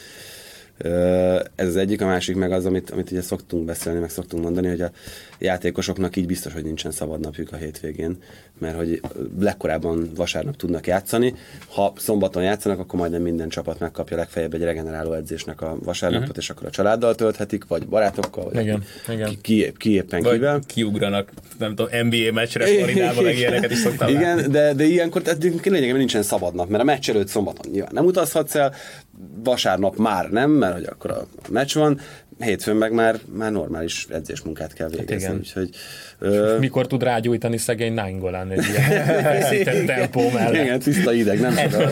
[1.55, 4.67] Ez az egyik, a másik meg az, amit, amit ugye szoktunk beszélni, meg szoktunk mondani,
[4.67, 4.91] hogy a
[5.39, 8.17] játékosoknak így biztos, hogy nincsen szabad napjuk a hétvégén,
[8.59, 9.01] mert hogy
[9.39, 11.33] legkorábban vasárnap tudnak játszani.
[11.69, 16.43] Ha szombaton játszanak, akkor majdnem minden csapat megkapja legfeljebb egy regeneráló edzésnek a vasárnapot, uh-huh.
[16.43, 19.37] és akkor a családdal tölthetik, vagy barátokkal, vagy Igen, igen.
[19.41, 20.59] Ki, ki, éppen Vagy kivel.
[20.65, 24.23] kiugranak, nem tudom, NBA meccsre Floridába, meg ilyeneket is szoktam látni.
[24.23, 27.91] Igen, de, de ilyenkor tehát lényegében nincsen szabad nap, mert a meccs előtt szombaton nyilván
[27.93, 28.73] nem utazhatsz el,
[29.43, 31.99] vasárnap már nem, mert hogy akkor a meccs van,
[32.39, 35.15] hétfőn meg már, már normális edzésmunkát kell végezni.
[35.15, 35.35] igen.
[35.37, 35.69] Úgyhogy,
[36.19, 40.63] ö, Mikor tud rágyújtani szegény Nainggolan egy ilyen tempó mellett.
[40.63, 41.89] igen, tiszta ideg, nem csoda.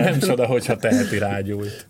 [0.00, 1.86] Nem csoda, hogyha teheti rágyújt.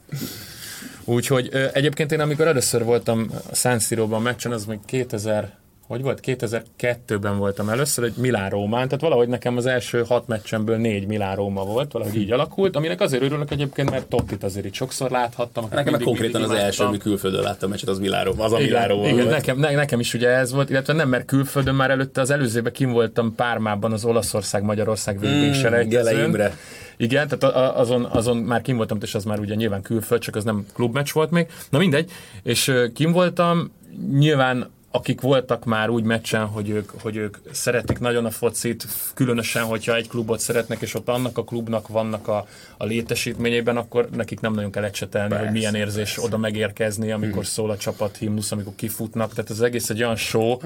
[1.04, 5.50] Úgyhogy ö, egyébként én amikor először voltam a San Siro-ban meccsen, az még 2000
[5.88, 6.20] hogy volt?
[6.22, 11.92] 2002-ben voltam először, egy Milán-Rómán, tehát valahogy nekem az első hat meccsemből négy Milán-Róma volt,
[11.92, 15.64] valahogy így alakult, aminek azért örülök egyébként, mert Tottit azért itt sokszor láthattam.
[15.70, 19.26] Nekem mindig- konkrétan az első, ami külföldön láttam meccset, az Milánó, az a Milánó igen
[19.26, 22.72] nekem, ne, nekem is ugye ez volt, illetve nem, mert külföldön már előtte az előzőben
[22.72, 25.88] kim voltam Pármában az Olaszország-Magyarország Mm, selejtezőn.
[25.88, 26.56] Gele Imre.
[26.96, 30.44] Igen, tehát azon, azon már kim voltam, és az már ugye nyilván külföld, csak az
[30.44, 31.46] nem klubmeccs volt még.
[31.70, 32.10] Na mindegy,
[32.42, 33.72] és kim voltam,
[34.18, 39.62] nyilván akik voltak már úgy meccsen, hogy ők, hogy ők szeretik nagyon a focit, különösen,
[39.62, 42.46] hogyha egy klubot szeretnek, és ott annak a klubnak vannak a,
[42.76, 47.70] a létesítményében, akkor nekik nem nagyon kell ecsetelni, hogy milyen érzés oda megérkezni, amikor szól
[47.70, 49.34] a csapat himnusz, amikor kifutnak.
[49.34, 50.56] Tehát ez egész egy olyan show,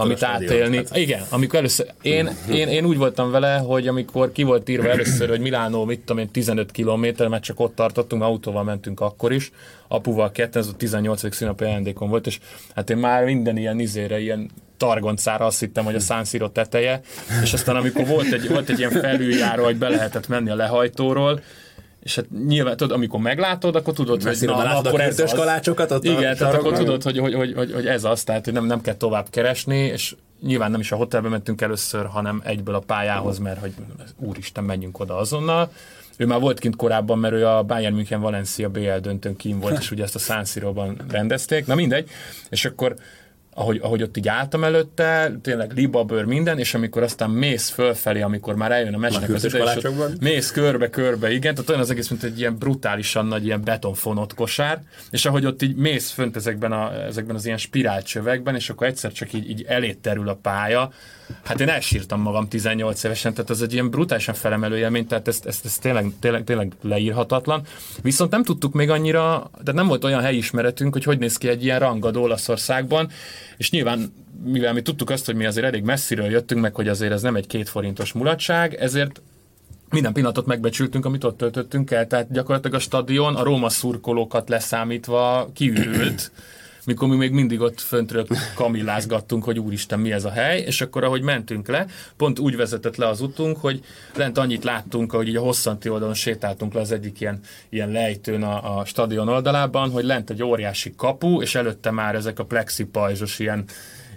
[0.00, 0.76] amit átélni.
[0.76, 4.88] Hát- Igen, amikor először, én, én, én, úgy voltam vele, hogy amikor ki volt írva
[4.88, 9.32] először, hogy Milánó, mit tudom én, 15 kilométer, mert csak ott tartottunk, autóval mentünk akkor
[9.32, 9.52] is,
[9.92, 11.34] apuval ketten, ez a 18.
[11.34, 12.38] színnapi ajándékom volt, és
[12.74, 17.00] hát én már minden ilyen izére, ilyen targoncára azt hittem, hogy a Siro teteje,
[17.42, 21.40] és aztán amikor volt egy, volt egy ilyen felüljáró, hogy be lehetett menni a lehajtóról,
[22.02, 25.32] és hát nyilván, tudod, amikor meglátod, akkor tudod, hogy na, látod a akkor ez az.
[25.32, 28.54] kalácsokat ott Igen, tehát akkor tudod, hogy, hogy, hogy, hogy, hogy, ez az, tehát hogy
[28.54, 32.74] nem, nem kell tovább keresni, és nyilván nem is a hotelbe mentünk először, hanem egyből
[32.74, 33.72] a pályához, mert hogy
[34.18, 35.70] úristen, menjünk oda azonnal.
[36.22, 39.78] Ő már volt kint korábban, mert ő a Bayern München Valencia BL döntőn kín volt,
[39.78, 40.44] és ugye ezt a San
[41.08, 41.66] rendezték.
[41.66, 42.10] Na mindegy.
[42.50, 42.96] És akkor
[43.54, 48.54] ahogy, ahogy ott így álltam előtte, tényleg libabőr minden, és amikor aztán mész fölfelé, amikor
[48.54, 49.86] már eljön a mesnek az ide, és
[50.20, 54.82] mész körbe-körbe, igen, tehát olyan az egész, mint egy ilyen brutálisan nagy ilyen betonfonott kosár,
[55.10, 59.12] és ahogy ott így mész fönt ezekben, a, ezekben az ilyen spirálcsövekben, és akkor egyszer
[59.12, 60.92] csak így, így elét terül a pálya,
[61.44, 65.46] hát én elsírtam magam 18 évesen, tehát ez egy ilyen brutálisan felemelő élmény, tehát ezt,
[65.46, 67.62] ezt, ezt tényleg, tényleg, tényleg leírhatatlan.
[68.02, 71.64] Viszont nem tudtuk még annyira, tehát nem volt olyan helyismeretünk, hogy hogy néz ki egy
[71.64, 73.10] ilyen rangadó Olaszországban,
[73.56, 74.12] és nyilván
[74.44, 77.36] mivel mi tudtuk azt, hogy mi azért elég messziről jöttünk, meg hogy azért ez nem
[77.36, 79.20] egy két forintos mulatság, ezért
[79.90, 85.50] minden pillanatot megbecsültünk, amit ott töltöttünk el, tehát gyakorlatilag a stadion a Róma szurkolókat leszámítva
[85.54, 86.30] kiürült,
[86.86, 91.04] mikor mi még mindig ott föntről kamillázgattunk, hogy úristen, mi ez a hely, és akkor
[91.04, 93.84] ahogy mentünk le, pont úgy vezetett le az utunk, hogy
[94.16, 98.42] lent annyit láttunk, hogy így a hosszanti oldalon sétáltunk le az egyik ilyen, ilyen lejtőn
[98.42, 102.84] a, a stadion oldalában, hogy lent egy óriási kapu, és előtte már ezek a plexi
[102.84, 103.64] pajzsos ilyen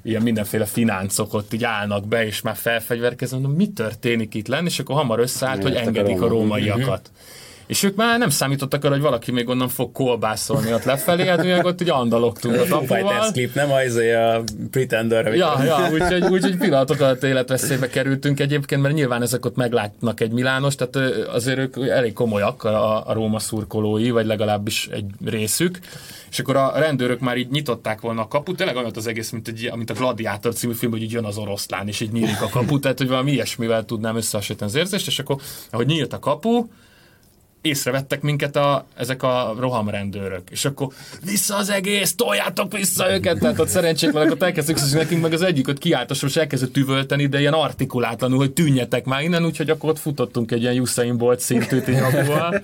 [0.06, 4.66] ilyen mindenféle fináncok ott így állnak be, és már felfegyverkeznek, mondom, mi történik itt lenni,
[4.66, 7.12] és akkor hamar összeállt, hogy engedik a rómaiakat.
[7.68, 11.44] És ők már nem számítottak arra, hogy valaki még onnan fog kolbászolni ott lefelé, hát
[11.44, 13.32] mi ott ugye andalogtunk a tapuval.
[13.32, 15.36] Clip, nem az a Pretender.
[15.36, 20.20] Ja, ja, úgyhogy úgy, úgy pillanatok alatt életveszélybe kerültünk egyébként, mert nyilván ezek ott meglátnak
[20.20, 20.96] egy Milános, tehát
[21.28, 25.80] azért ők elég komolyak a, a Róma szurkolói, vagy legalábbis egy részük.
[26.32, 29.48] És akkor a rendőrök már így nyitották volna a kaput, tényleg olyan az egész, mint,
[29.48, 32.50] egy, mint a Gladiátor című film, hogy így jön az oroszlán, és így nyílik a
[32.50, 35.38] kapu, tehát hogy valami ilyesmivel tudnám összehasonlítani az érzést, és akkor,
[35.72, 36.66] ahogy nyílt a kapu,
[37.66, 40.88] észrevettek minket a, ezek a rohamrendőrök, és akkor
[41.26, 45.42] vissza az egész, toljátok vissza őket, tehát ott szerencsétlenek, ott elkezdtük, és nekünk meg az
[45.42, 49.90] egyik ott kiáltos, és elkezdett üvölteni, de ilyen artikulátlanul, hogy tűnjetek már innen, úgyhogy akkor
[49.90, 52.62] ott futottunk egy ilyen Usain Bolt szintű tényabúval.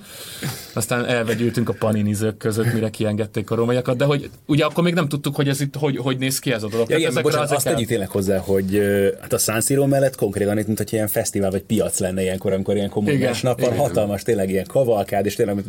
[0.74, 5.08] Aztán elvegyültünk a paninizők között, mire kiengedték a romaiakat, de hogy ugye akkor még nem
[5.08, 6.90] tudtuk, hogy ez itt hogy, hogy néz ki ez a dolog.
[6.90, 8.80] Ja, igen, bocsánat, azt tegyük tényleg hozzá, hogy
[9.20, 12.52] hát a San Siro mellett konkrétan itt, mint hogy ilyen fesztivál vagy piac lenne ilyenkor,
[12.52, 15.64] amikor ilyen komoly nap van, hatalmas tényleg ilyen kavalkád, és tényleg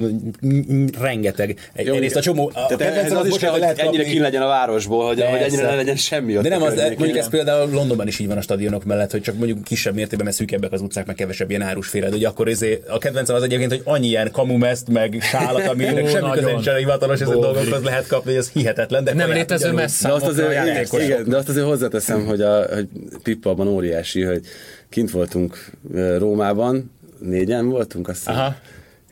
[1.00, 1.70] rengeteg.
[1.74, 2.52] Egy, Jó, egyrészt a csomó.
[2.54, 5.22] A tehát ez az, az is kell, hogy lehet ennyire ki legyen a városból, hogy,
[5.22, 6.34] hogy ennyire ne legyen semmi.
[6.34, 9.36] De nem az, mondjuk ez például Londonban is így van a stadionok mellett, hogy csak
[9.38, 12.10] mondjuk kisebb mértékben, mert szűkebbek az utcák, meg kevesebb ilyen árusféle.
[12.10, 15.84] De akkor ezé, a kedvencem az egyébként, hogy annyi ilyen kamumeszt, meg sálat, ami
[16.14, 19.04] semmi köze nincs a hivatalos ezen dolgokhoz lehet kapni, hogy ez hihetetlen.
[19.04, 20.08] De nem létező messze.
[20.08, 22.88] De azt azért, igen, de azt azért hozzáteszem, hogy, a, hogy
[23.24, 24.42] Pippa abban óriási, hogy
[24.90, 25.72] kint voltunk
[26.18, 28.56] Rómában, négyen voltunk, azt Aha.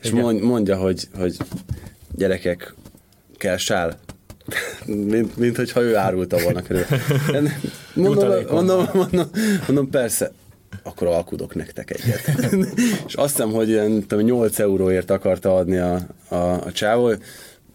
[0.02, 0.34] És Igen.
[0.34, 1.36] mondja, hogy, hogy
[2.14, 2.74] gyerekek,
[3.36, 3.98] kell sál.
[4.86, 6.84] mint, mint hogyha ő árulta volna körül.
[7.94, 9.30] Mondom, mondom, mondom,
[9.66, 10.32] mondom, persze,
[10.82, 12.52] akkor alkudok nektek egyet.
[13.06, 17.12] és azt hiszem, hogy ilyen, tudom, 8 euróért akarta adni a, a, a csávó,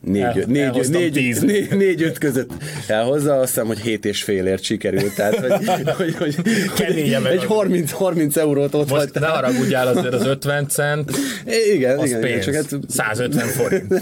[0.02, 2.52] négy, négy, négy, négy, négy, öt között
[2.88, 5.52] elhozza, azt hiszem, hogy hét és félért sikerült, tehát hogy,
[5.98, 6.36] hogy, hogy,
[6.78, 9.30] hogy egy 30, 30 eurót ott Most hagytál.
[9.30, 11.12] ne haragudjál azért az 50 cent,
[11.74, 12.70] igen, az igen, pénz, csak hát...
[12.88, 14.02] 150 forint.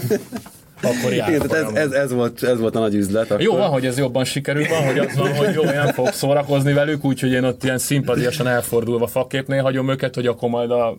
[0.82, 3.30] Akkor Igen, ez, ez, ez, volt, ez volt a nagy üzlet.
[3.30, 3.42] Akkor...
[3.42, 6.72] Jó van, hogy ez jobban sikerül, van, hogy az van, hogy jó, nem fog szórakozni
[6.72, 10.96] velük, úgyhogy én ott ilyen szimpatiasan elfordulva faképnél hagyom őket, hogy akkor majd a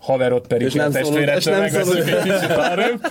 [0.00, 3.06] haverot pedig és nem megveszünk egy kicsit arrébb,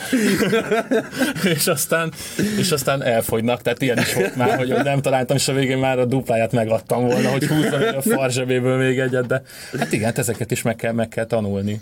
[1.55, 2.11] és, aztán,
[2.57, 5.99] és aztán elfogynak, tehát ilyen is volt már, hogy nem találtam, és a végén már
[5.99, 9.41] a dupláját megadtam volna, hogy húzzam a farzsebéből még egyet, de
[9.77, 11.81] hát igen, hát ezeket is meg kell, meg kell tanulni.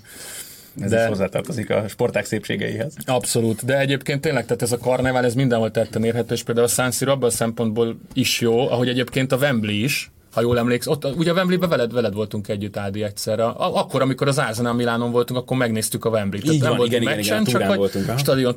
[0.82, 2.94] Ez de, is hozzátartozik a sporták szépségeihez.
[3.06, 6.70] Abszolút, de egyébként tényleg, tehát ez a karnevál, ez mindenhol tetten érhető, és például a
[6.70, 10.94] San Siro abban a szempontból is jó, ahogy egyébként a Wembley is, ha jól emlékszem,
[10.94, 13.46] ott ugye a Wembley-be veled, veled voltunk együtt, Ádi, egyszerre.
[13.46, 16.46] Akkor, amikor az Arsenal Milánon voltunk, akkor megnéztük a Wembley-t.
[16.46, 18.54] Tehát nem voltunk igen, meccsen, igen, csak voltunk, stadion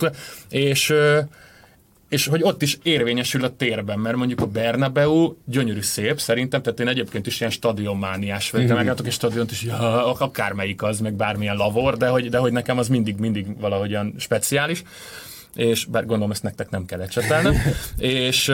[0.49, 0.95] És
[2.09, 6.81] és hogy ott is érvényesül a térben, mert mondjuk a Bernabeu gyönyörű szép szerintem, tehát
[6.81, 8.77] én egyébként is ilyen stadionmániás vagyok, mm-hmm.
[8.77, 12.79] meglátok egy stadiont is, ja, akármelyik az, meg bármilyen lavor, de hogy, de hogy nekem
[12.79, 14.83] az mindig, mindig valahogyan speciális,
[15.55, 17.55] és bár gondolom ezt nektek nem kell ecsetelnem,
[17.99, 18.53] és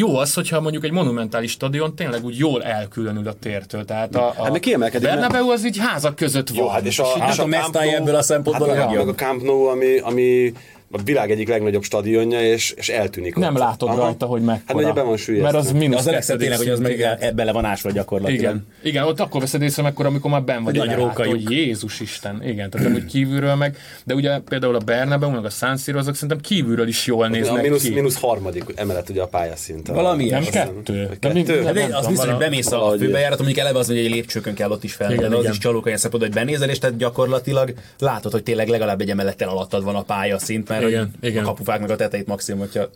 [0.00, 3.84] jó az, hogyha mondjuk egy monumentális stadion tényleg úgy jól elkülönül a tértől.
[3.84, 6.58] Tehát a, a hát Bernabeu az így házak között van.
[6.58, 9.08] Jó, hát és a, és a, hát a, a ebből a szempontból hát a, a,
[9.08, 10.52] a Camp Nou, ami, ami
[10.92, 13.60] a világ egyik legnagyobb stadionja, és, és eltűnik Nem ott.
[13.60, 13.98] látod Aha.
[14.00, 14.62] rajta, hogy mekkora.
[14.66, 15.52] Hát ugye be van süllyesztve.
[15.52, 17.16] Mert az mínusz Az a legszebb tényleg, hogy az meg igen.
[17.20, 18.40] e- bele van ásva gyakorlatilag.
[18.40, 18.66] Igen.
[18.82, 20.76] Igen, ott akkor veszed észre mekkora, amikor már ben vagy.
[20.76, 21.50] Nagy a róka róka, hogy.
[21.50, 22.42] Jézus Isten.
[22.44, 26.14] Igen, tehát hogy kívülről meg, de ugye például a Bernabeu, meg a San Siro, azok
[26.14, 27.90] szerintem kívülről is jól a néznek mínusz, ki.
[27.90, 29.88] mínusz harmadik emelet ugye a pályaszint.
[29.88, 31.08] A- Valami nem kettő.
[31.20, 31.62] Kettő?
[31.62, 34.54] nem De tudom, az biztos, hogy bemész a főbejárat, mondjuk eleve az, hogy egy lépcsőkön
[34.54, 38.32] kell ott is fel, az is csalók olyan szempontból, hogy benézel, és tehát gyakorlatilag látod,
[38.32, 41.44] hogy tényleg legalább egy emelettel alattad van a pályaszint, mert Igen, hogy igen.
[41.44, 42.90] a kapufák meg a tetejét maximum, hogyha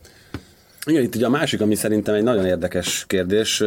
[0.86, 3.62] Igen, itt ugye a másik, ami szerintem egy nagyon érdekes kérdés,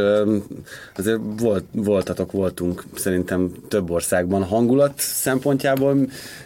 [0.95, 4.43] azért volt, voltatok, voltunk szerintem több országban.
[4.43, 5.97] Hangulat szempontjából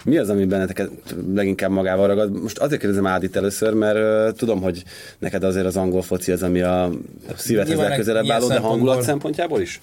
[0.03, 0.89] mi az, ami benneteket
[1.33, 2.41] leginkább magával ragad?
[2.41, 4.83] Most azért kérdezem Ádit először, mert tudom, hogy
[5.19, 6.89] neked azért az angol foci az, ami a
[7.35, 9.81] szívedhez legközelebb álló, de hangulat szempontból- szempontjából is?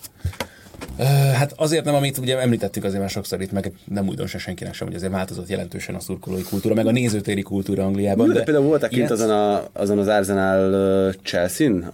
[1.35, 4.87] Hát azért nem, amit ugye említettük azért már sokszor itt, meg nem újdonság senkinek sem,
[4.87, 8.29] hogy azért változott jelentősen a szurkolói kultúra, meg a nézőtéri kultúra Angliában.
[8.29, 11.93] De, de például voltak kint ilyet- azon, a, azon az Arsenal ö, Chelsea-n?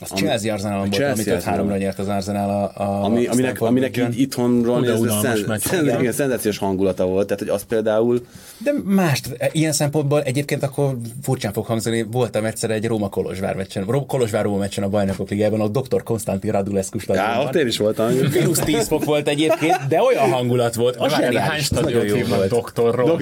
[0.00, 1.54] A, Az ami- Chelsea Arsenal volt, Chelsea amit 5 Arsenal.
[1.56, 5.58] háromra nyert az Arsenal a, a Ami, a aminek, aminek így itthonról nézve unalmas szen,
[5.58, 8.26] szen, igen, szenzációs hangulata volt, tehát hogy az például
[8.58, 9.20] De más,
[9.52, 14.84] ilyen szempontból egyébként akkor furcsán fog hangzani, voltam egyszer egy Róma-Kolozsvár meccsen, Ró- Kolozsvár-Róma meccsen
[14.84, 16.02] a bajnokok ligában, a dr.
[16.02, 17.46] Konstantin Radulescu stadionban.
[17.46, 18.12] ott én is voltam.
[18.32, 20.96] Mínusz 10 fok volt egyébként, de olyan hangulat volt.
[20.96, 22.48] Az zseniális, hány stadiont jó volt.
[22.48, 23.16] Doktor,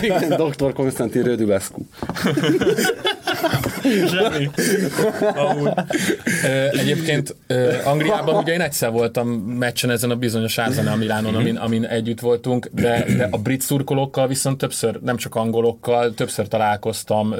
[0.00, 0.72] igen, Dr.
[0.72, 1.80] Konstantin Rödülescu.
[4.06, 4.50] Zseni.
[6.70, 7.36] Egyébként
[7.84, 12.68] Angliában ugye én egyszer voltam meccsen ezen a bizonyos Arsenal Milánon, amin, amin együtt voltunk,
[12.72, 17.34] de, de a brit szurkolókkal viszont többször, nem csak angolokkal, többször találkoztam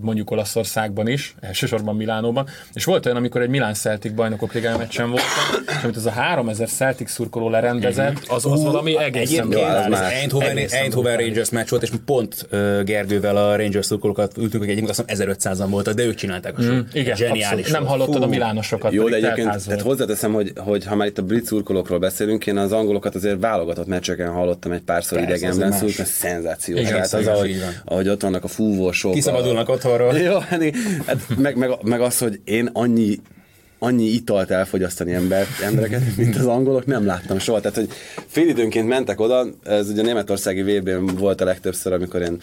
[0.00, 5.10] mondjuk Olaszországban is, elsősorban Milánóban, és volt olyan, amikor egy Milán Celtic bajnokok ligája meccsen
[5.10, 5.28] voltam,
[5.66, 10.00] és amit az a 3000 Celtic szurkoló lerendezett, az, az valami egészen Egyébként az.
[10.00, 11.16] Eindhoven, Eindhoven.
[11.16, 12.46] Rangers meccs volt, és pont
[12.84, 16.62] Gergővel a Rangers szurkolókat ültünk, hogy egyébként azt hiszem 1500-an voltak, de ők csinálták a
[16.62, 16.94] sót.
[16.94, 17.72] Igen, Zseniális abszolút.
[17.72, 18.30] Nem hallottad a Fú.
[18.30, 22.46] milánosokat, Jó, de egyébként tehát hozzáteszem, hogy, hogy ha már itt a brit szurkolókról beszélünk,
[22.46, 26.80] én az angolokat azért válogatott meccseken hallottam egy párszor Persze, idegenben, szóval szenzációs.
[26.80, 29.12] Igen, hát az, ahogy, ahogy ott vannak a fúvósok.
[29.12, 29.72] Kiszabadulnak a...
[29.72, 30.16] otthonról.
[30.28, 30.62] Jó, hát,
[31.06, 33.18] hát meg, meg, meg, az, hogy én annyi
[33.82, 37.60] annyi italt elfogyasztani ember, embereket, mint az angolok, nem láttam soha.
[37.60, 37.88] Tehát, hogy
[38.26, 42.40] félidőnként mentek oda, ez ugye németországi VB-n volt a legtöbbször, amikor én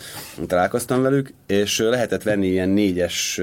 [0.47, 3.41] találkoztam velük, és lehetett venni ilyen négyes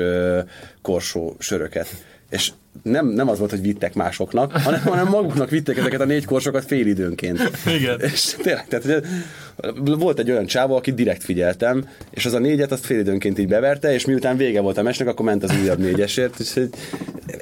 [0.82, 1.88] korsó söröket.
[2.30, 6.24] És nem, nem az volt, hogy vittek másoknak, hanem, hanem maguknak vitték ezeket a négy
[6.24, 7.50] korsokat félidőnként.
[7.78, 8.00] Igen.
[8.00, 9.00] És tényleg, tehát ugye,
[9.96, 13.92] volt egy olyan csáva, akit direkt figyeltem, és az a négyet azt félidőnként így beverte,
[13.92, 16.74] és miután vége volt a mesnek, akkor ment az újabb négyesért, és egy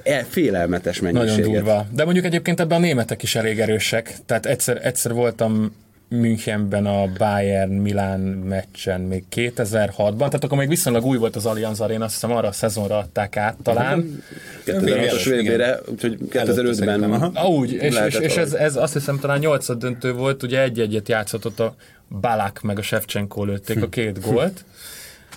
[0.02, 1.36] el- félelmetes mennyiséget.
[1.36, 1.86] Nagyon durva.
[1.94, 4.16] De mondjuk egyébként ebben a németek is elég erősek.
[4.26, 5.72] Tehát egyszer, egyszer voltam
[6.20, 11.80] Münchenben a Bayern Milán meccsen még 2006-ban, tehát akkor még viszonylag új volt az Allianz
[11.80, 14.22] Arena, azt hiszem arra a szezonra adták át talán.
[14.66, 15.54] 2006-os Igen.
[15.54, 17.26] VB-re, úgyhogy Előtte szerintem, aha.
[17.26, 20.62] 2005-ben Ah, úgy, és, és, és ez, ez, azt hiszem talán nyolcad döntő volt, ugye
[20.62, 21.74] egy-egyet játszhatott a
[22.20, 24.64] Balák meg a Shevchenko lőtték a két gólt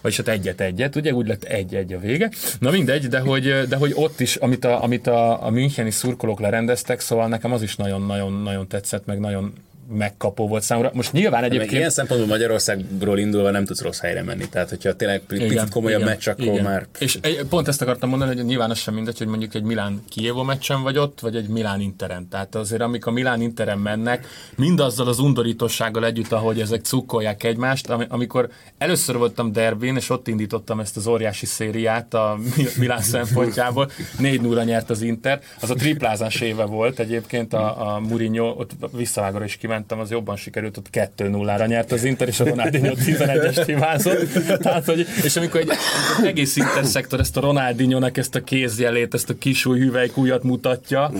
[0.01, 2.31] vagyis hát egyet-egyet, ugye úgy lett egy-egy a vége.
[2.59, 6.39] Na mindegy, de hogy, de hogy ott is, amit a, amit a, a Müncheni szurkolók
[6.39, 9.53] lerendeztek, szóval nekem az is nagyon-nagyon-nagyon tetszett, meg nagyon
[9.89, 10.91] megkapó volt számomra.
[10.93, 11.71] Most nyilván egyébként...
[11.71, 14.49] ilyen szempontból Magyarországról indulva nem tudsz rossz helyre menni.
[14.49, 16.63] Tehát, hogyha tényleg picit komolyabb igen, meccs, akkor igen.
[16.63, 19.63] már És egy, pont ezt akartam mondani, hogy nyilván az sem mindegy, hogy mondjuk egy
[19.63, 22.27] Milán Kievo meccsen vagy ott, vagy egy Milán Interen.
[22.29, 27.89] Tehát azért, amik a Milán Interen mennek, mindazzal az undorítossággal együtt, ahogy ezek cukkolják egymást,
[27.89, 33.01] ami, amikor először voltam derbén, és ott indítottam ezt az óriási szériát a Mi- Milán
[33.01, 38.47] szempontjából, 4 0 nyert az Inter, az a triplázás éve volt egyébként a, a Mourinho,
[38.57, 42.39] ott visszavágóra is kimentem, az jobban sikerült, ott 2 0 ra nyert az Inter, és
[42.39, 44.57] a Ronaldinho 11-est hibázott.
[44.61, 45.69] Tehát, hogy, és amikor egy
[46.07, 51.11] amikor egész Inter szektor ezt a Ronaldinho-nak ezt a kézjelét, ezt a kisúj hüvelykújat mutatja,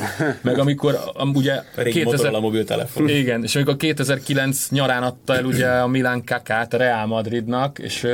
[0.42, 3.10] meg amikor am, ugye a régi Motorola mobiltelefon.
[3.10, 8.08] igen, és amikor 2009 nyarán adta el ugye a Milan Kakát a Real Madridnak, és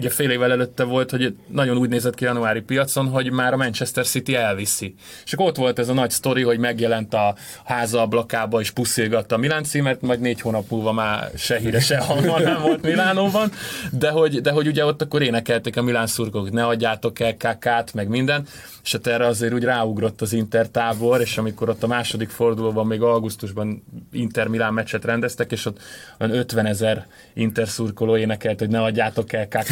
[0.00, 3.56] ugye fél évvel előtte volt, hogy nagyon úgy nézett ki januári piacon, hogy már a
[3.56, 4.94] Manchester City elviszi.
[5.24, 7.34] És akkor ott volt ez a nagy sztori, hogy megjelent a
[7.64, 11.98] háza ablakába és puszilgatta a Milán címet, majd négy hónap múlva már se híre, se
[11.98, 13.52] hangva nem volt Milánóban,
[13.92, 17.36] de hogy, de hogy ugye ott akkor énekelték a Milán szurkolók, hogy ne adjátok el
[17.36, 18.46] kakát, meg minden,
[18.82, 22.86] és hát erre azért úgy ráugrott az Inter tábor, és amikor ott a második fordulóban,
[22.86, 25.78] még augusztusban Inter-Milán meccset rendeztek, és ott
[26.18, 29.66] olyan 50 ezer Inter szurkoló énekelt, hogy ne adjátok el hogy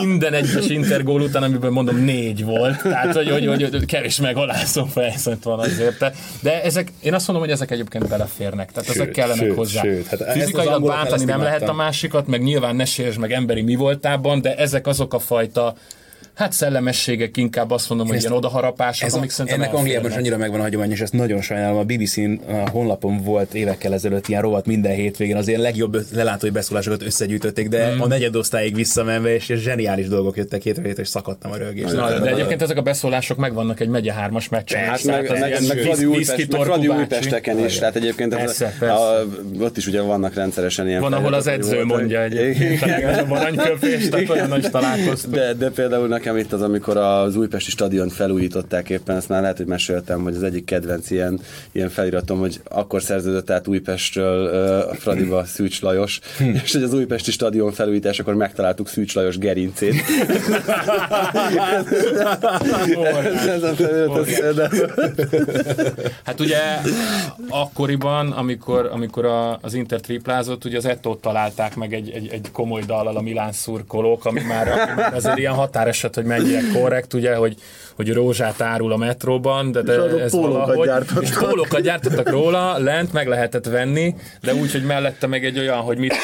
[0.00, 4.84] minden egyes intergól után, amiben mondom négy volt, tehát hogy, hogy, hogy, hogy kevés megalázó
[4.84, 6.12] fejszent van azért.
[6.40, 9.82] De ezek, én azt mondom, hogy ezek egyébként beleférnek, tehát sőt, ezek kellenek sőt, hozzá.
[9.82, 13.74] Sőt, hát Fizikailag bántani nem lehet a másikat, meg nyilván ne sérts meg emberi mi
[13.74, 15.74] voltában, de ezek azok a fajta
[16.36, 20.36] Hát szellemességek inkább azt mondom, hogy ilyen odaharapások, ez amik szerintem Ennek Angliában is annyira
[20.36, 21.78] megvan a hagyomány, és ezt nagyon sajnálom.
[21.78, 26.50] A BBC-n a honlapon volt évekkel ezelőtt ilyen rovat minden hétvégén, az ilyen legjobb lelátói
[26.50, 28.00] beszólásokat összegyűjtötték, de mm.
[28.00, 31.92] a negyedosztályig visszamenve, és, és zseniális dolgok jöttek hétre és szakadtam a rögést.
[31.92, 34.84] Na, de egyébként ezek a beszólások megvannak egy megye hármas meccsen.
[34.84, 35.54] Hát meg, meg,
[36.48, 38.94] Fradi Újpesteken is, tehát egyébként persze, persze.
[38.94, 39.24] A,
[39.60, 42.82] ott is ugye vannak rendszeresen ilyen Van, ahol az edző mondja egyébként,
[43.30, 45.34] a aranyköpést, akkor is találkoztunk.
[45.34, 49.56] De, de például nekem itt az, amikor az újpesti stadiont felújították éppen, ezt már lehet,
[49.56, 51.40] hogy meséltem, hogy az egyik kedvenc ilyen,
[51.72, 56.44] ilyen feliratom, hogy akkor szerződött át Újpestről uh, a Fradiba Szűcs Lajos, hm.
[56.64, 59.94] és hogy az újpesti stadion felújítás, akkor megtaláltuk Szűcs Lajos gerincét.
[66.24, 66.58] Hát ugye
[67.48, 72.50] akkoriban, amikor, amikor a, az Inter triplázott, ugye az Ettót találták meg egy, egy, egy
[72.52, 76.80] komoly dallal a Milán szurkolók, ami már, ami már azért ilyen határeset, hogy mennyi mennyire
[76.80, 77.56] korrekt, ugye, hogy,
[77.94, 81.22] hogy rózsát árul a metróban, de, de ez valahogy, gyártottak.
[81.22, 85.78] és pólókat gyártottak róla, lent meg lehetett venni, de úgy, hogy mellette meg egy olyan,
[85.78, 86.14] hogy mit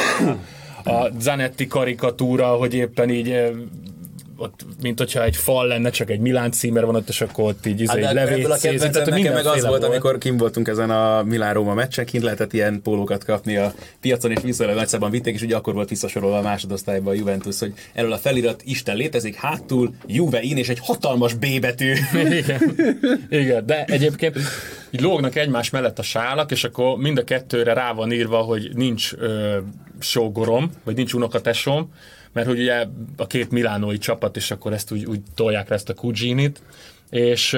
[0.84, 3.52] a Zanetti karikatúra, hogy éppen így
[4.36, 7.66] ott, mint hogyha egy fal lenne, csak egy Milán címer van ott, és akkor ott
[7.66, 11.22] így izé, hát, levét a tehát nekem meg az volt, amikor kim voltunk ezen a
[11.22, 15.56] Milán-Róma meccsen, kint lehetett ilyen pólókat kapni a piacon, és viszonylag nagyszában vitték, és ugye
[15.56, 20.42] akkor volt visszasorolva a másodosztályban a Juventus, hogy erről a felirat Isten létezik, hátul Juve
[20.42, 21.92] in, és egy hatalmas B betű.
[22.42, 22.76] Igen.
[23.30, 24.38] Igen, de egyébként
[24.90, 28.70] így lógnak egymás mellett a sálak, és akkor mind a kettőre rá van írva, hogy
[28.74, 29.58] nincs ö,
[29.98, 31.92] sógorom, vagy nincs unokatesom,
[32.32, 35.88] mert hogy ugye a két milánói csapat, és akkor ezt úgy, úgy tolják le ezt
[35.88, 36.62] a Kuginit,
[37.10, 37.56] és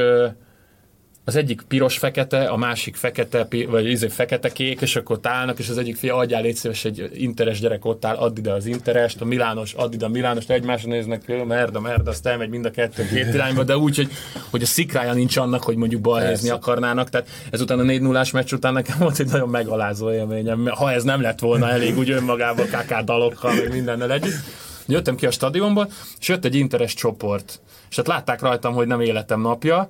[1.27, 5.97] az egyik piros-fekete, a másik fekete, vagy izé fekete-kék, és akkor állnak, és az egyik
[5.97, 9.73] fia, adjál légy szíves, egy interes gyerek ott áll, add ide az interest, a Milános,
[9.73, 13.65] add ide a Milános, egymásra néznek, merda, merda, azt elmegy mind a kettő két irányba,
[13.65, 14.11] de úgy, hogy,
[14.51, 18.53] hogy a szikrája nincs annak, hogy mondjuk balhézni akarnának, tehát ezután a 4 0 meccs
[18.53, 22.69] után nekem volt egy nagyon megalázó élményem, ha ez nem lett volna elég úgy önmagában
[22.71, 24.64] kaká dalokkal, meg mindennel együtt.
[24.87, 27.61] Jöttem ki a stadionba, és jött egy interes csoport,
[27.91, 29.89] és hát látták rajtam, hogy nem életem napja,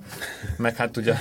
[0.57, 1.15] meg hát ugye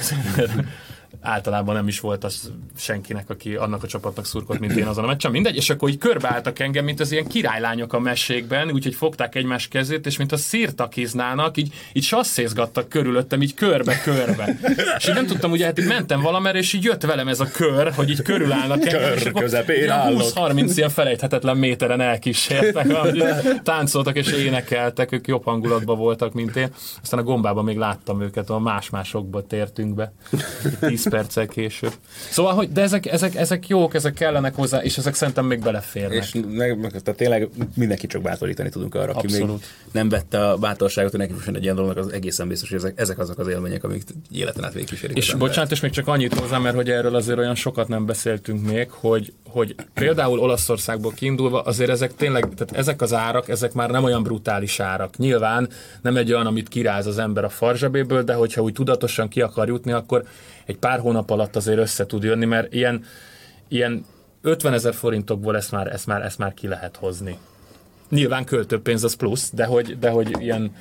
[1.25, 5.07] általában nem is volt az senkinek, aki annak a csapatnak szurkolt, mint én azon a
[5.07, 9.35] meccsen, mindegy, és akkor így körbeálltak engem, mint az ilyen királylányok a mesékben, úgyhogy fogták
[9.35, 14.59] egymás kezét, és mint a szírtakiznának, így, így sasszézgattak körülöttem, így körbe-körbe.
[14.97, 17.47] És így nem tudtam, ugye hát így mentem valamerre, és így jött velem ez a
[17.53, 22.87] kör, hogy így körülállnak engem, kör és közepén 20-30 ilyen felejthetetlen méteren elkísértek,
[23.62, 26.68] táncoltak és énekeltek, ők jobb hangulatban voltak, mint én.
[27.03, 30.12] Aztán a gombában még láttam őket, a más-másokba tértünk be.
[30.81, 31.92] 10 perccel később.
[32.30, 36.18] Szóval, hogy, de ezek, ezek, ezek jók, ezek kellenek hozzá, és ezek szerintem még beleférnek.
[36.18, 39.48] És meg, meg, tehát tényleg mindenki csak bátorítani tudunk arra, aki Abszolút.
[39.48, 43.00] még nem vette a bátorságot, hogy neki egy ilyen dolognak, az egészen biztos, hogy ezek,
[43.00, 44.02] ezek azok az élmények, amik
[44.32, 45.16] életen át végigkísérik.
[45.16, 48.66] És bocsánat, és még csak annyit hozzá, mert hogy erről azért olyan sokat nem beszéltünk
[48.66, 53.90] még, hogy, hogy például Olaszországból kiindulva azért ezek tényleg, tehát ezek az árak, ezek már
[53.90, 55.16] nem olyan brutális árak.
[55.16, 55.68] Nyilván
[56.02, 59.68] nem egy olyan, amit kiráz az ember a farzsebéből, de hogyha úgy tudatosan ki akar
[59.68, 60.24] jutni, akkor
[60.66, 63.04] egy pár hónap alatt azért össze tud jönni, mert ilyen,
[63.68, 64.04] ilyen
[64.42, 67.38] 50 ezer forintokból ezt már, ezt, már, ezt már ki lehet hozni.
[68.08, 70.76] Nyilván költőpénz az plusz, de hogy, de hogy ilyen,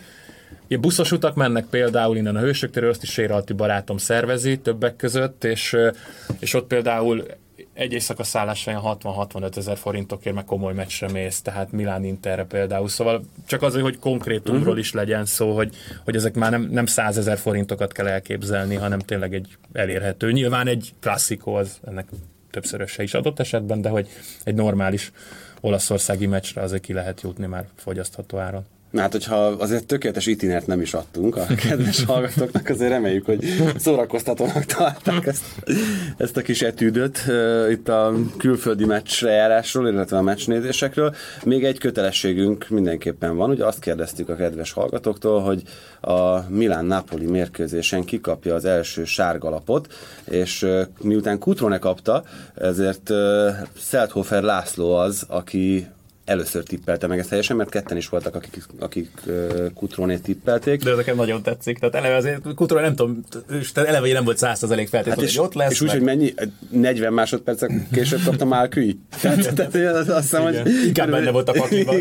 [0.67, 5.43] ilyen buszos utak mennek például innen a Hősök azt is Séralti barátom szervezi többek között,
[5.43, 5.77] és,
[6.39, 7.25] és ott például
[7.74, 12.89] egy éjszaka szállásra 60-65 ezer forintokért meg komoly meccsre mész, tehát Milán Interre például.
[12.89, 14.80] Szóval csak az, hogy konkrétumról uh-huh.
[14.80, 18.99] is legyen szó, hogy, hogy ezek már nem, nem 100 ezer forintokat kell elképzelni, hanem
[18.99, 20.32] tényleg egy elérhető.
[20.32, 22.07] Nyilván egy klasszikó az ennek
[22.51, 24.07] többszöröse is adott esetben, de hogy
[24.43, 25.11] egy normális
[25.61, 28.65] olaszországi meccsre azért ki lehet jutni már fogyasztható áron.
[28.94, 33.46] Na hát, hogyha azért tökéletes itinert nem is adtunk a kedves hallgatóknak, azért reméljük, hogy
[33.78, 35.44] szórakoztatónak találták ezt,
[36.18, 37.20] ezt a kis etűdöt
[37.70, 41.16] itt a külföldi meccsre járásról, illetve a meccsnézésekről.
[41.44, 45.64] Még egy kötelességünk mindenképpen van, ugye azt kérdeztük a kedves hallgatóktól, hogy
[46.02, 49.94] a Milán-Napoli mérkőzésen kikapja az első sárgalapot,
[50.30, 50.68] és
[51.02, 52.24] miután Kutrone kapta,
[52.56, 53.12] ezért
[53.78, 55.88] Szelthofer László az, aki
[56.26, 60.84] először tippelte meg ezt helyesen, mert ketten is voltak, akik, akik uh, Kutrónét tippelték.
[60.84, 61.80] De ez nekem nagyon tetszik.
[61.80, 63.24] Tehát eleve azért Kutról nem tudom,
[63.59, 65.71] és tehát eleve nem volt 100% feltétlenül, hát és, hogy ott lesz.
[65.71, 66.34] és úgy, meg- hogy mennyi,
[66.69, 68.95] 40 másodpercek később kaptam már küj.
[69.21, 70.61] Tehát, tehát azt hiszem, hogy...
[70.86, 71.95] Inkább benne volt a pakliban.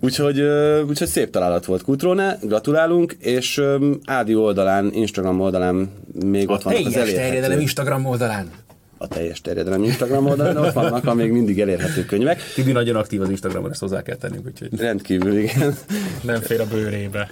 [0.00, 0.40] Úgyhogy,
[0.88, 5.92] úgyhogy szép találat volt Kutróne, gratulálunk, és ö, Ádi oldalán, Instagram oldalán
[6.24, 8.50] még ott A vannak az teljes terjedelem elérhető, Instagram oldalán.
[8.98, 12.40] A teljes terjedelem Instagram oldalán, ott vannak a még mindig elérhető könyvek.
[12.54, 15.76] Tibi nagyon aktív az Instagramon, ezt hozzá kell tennünk, úgyhogy Rendkívül, igen.
[16.22, 17.28] Nem fér a bőrébe.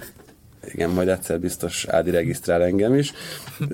[0.73, 3.13] Igen, majd egyszer biztos Ádi regisztrál engem is.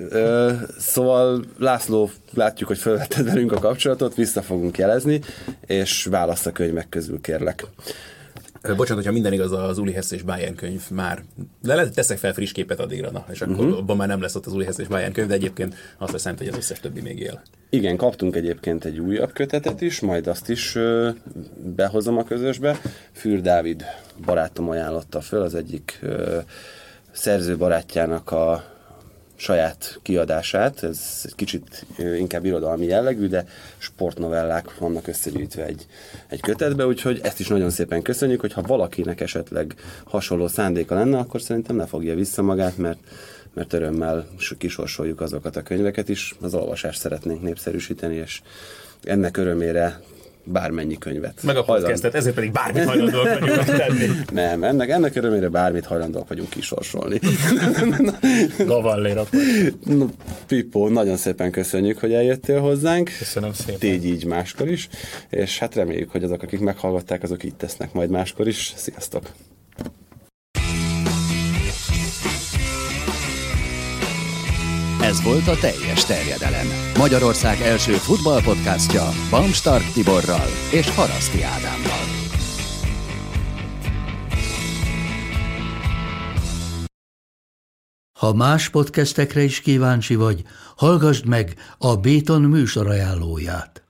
[0.08, 5.20] Ö, szóval László, látjuk, hogy felvetted velünk a kapcsolatot, vissza fogunk jelezni,
[5.66, 7.66] és választ a könyvek közül, kérlek.
[8.62, 11.22] Bocsánat, hogyha minden igaz, az Uli Hess és Bayern könyv már.
[11.62, 13.78] De lehet, teszek fel friss képet addigra, na, és akkor uh-huh.
[13.78, 16.36] abban már nem lesz ott az Uli Hess és Bayern könyv, de egyébként azt veszem,
[16.36, 17.42] hogy az összes többi még él.
[17.70, 21.10] Igen, kaptunk egyébként egy újabb kötetet is, majd azt is ö,
[21.76, 22.80] behozom a közösbe.
[23.12, 23.84] Fűr Dávid
[24.24, 26.38] barátom ajánlotta föl, az egyik ö,
[27.10, 28.64] szerző barátjának a
[29.40, 33.46] saját kiadását, ez egy kicsit inkább irodalmi jellegű, de
[33.78, 35.86] sportnovellák vannak összegyűjtve egy,
[36.28, 39.74] egy kötetbe, úgyhogy ezt is nagyon szépen köszönjük, hogy ha valakinek esetleg
[40.04, 42.98] hasonló szándéka lenne, akkor szerintem ne fogja vissza magát, mert
[43.54, 44.26] mert örömmel
[44.58, 48.40] kisorsoljuk azokat a könyveket is, az olvasást szeretnénk népszerűsíteni, és
[49.02, 50.00] ennek örömére
[50.44, 51.42] bármennyi könyvet.
[51.42, 54.06] Meg a podcastet, ezért pedig bármit hajlandóak vagyunk tenni.
[54.32, 57.20] Nem, ennek, ennek örömére bármit hajlandóak vagyunk kisorsolni.
[58.58, 59.40] Gavallér akkor.
[59.84, 60.06] no,
[60.46, 63.10] Pippo, nagyon szépen köszönjük, hogy eljöttél hozzánk.
[63.18, 63.78] Köszönöm szépen.
[63.78, 64.88] Tégy így máskor is,
[65.28, 68.72] és hát reméljük, hogy azok, akik meghallgatták, azok így tesznek majd máskor is.
[68.76, 69.30] Sziasztok!
[75.10, 76.66] Ez volt a teljes terjedelem.
[76.98, 82.04] Magyarország első futballpodcastja Bamstark Tiborral és Haraszti Ádámmal.
[88.18, 90.42] Ha más podcastekre is kíváncsi vagy,
[90.76, 93.89] hallgassd meg a Béton műsor ajánlóját.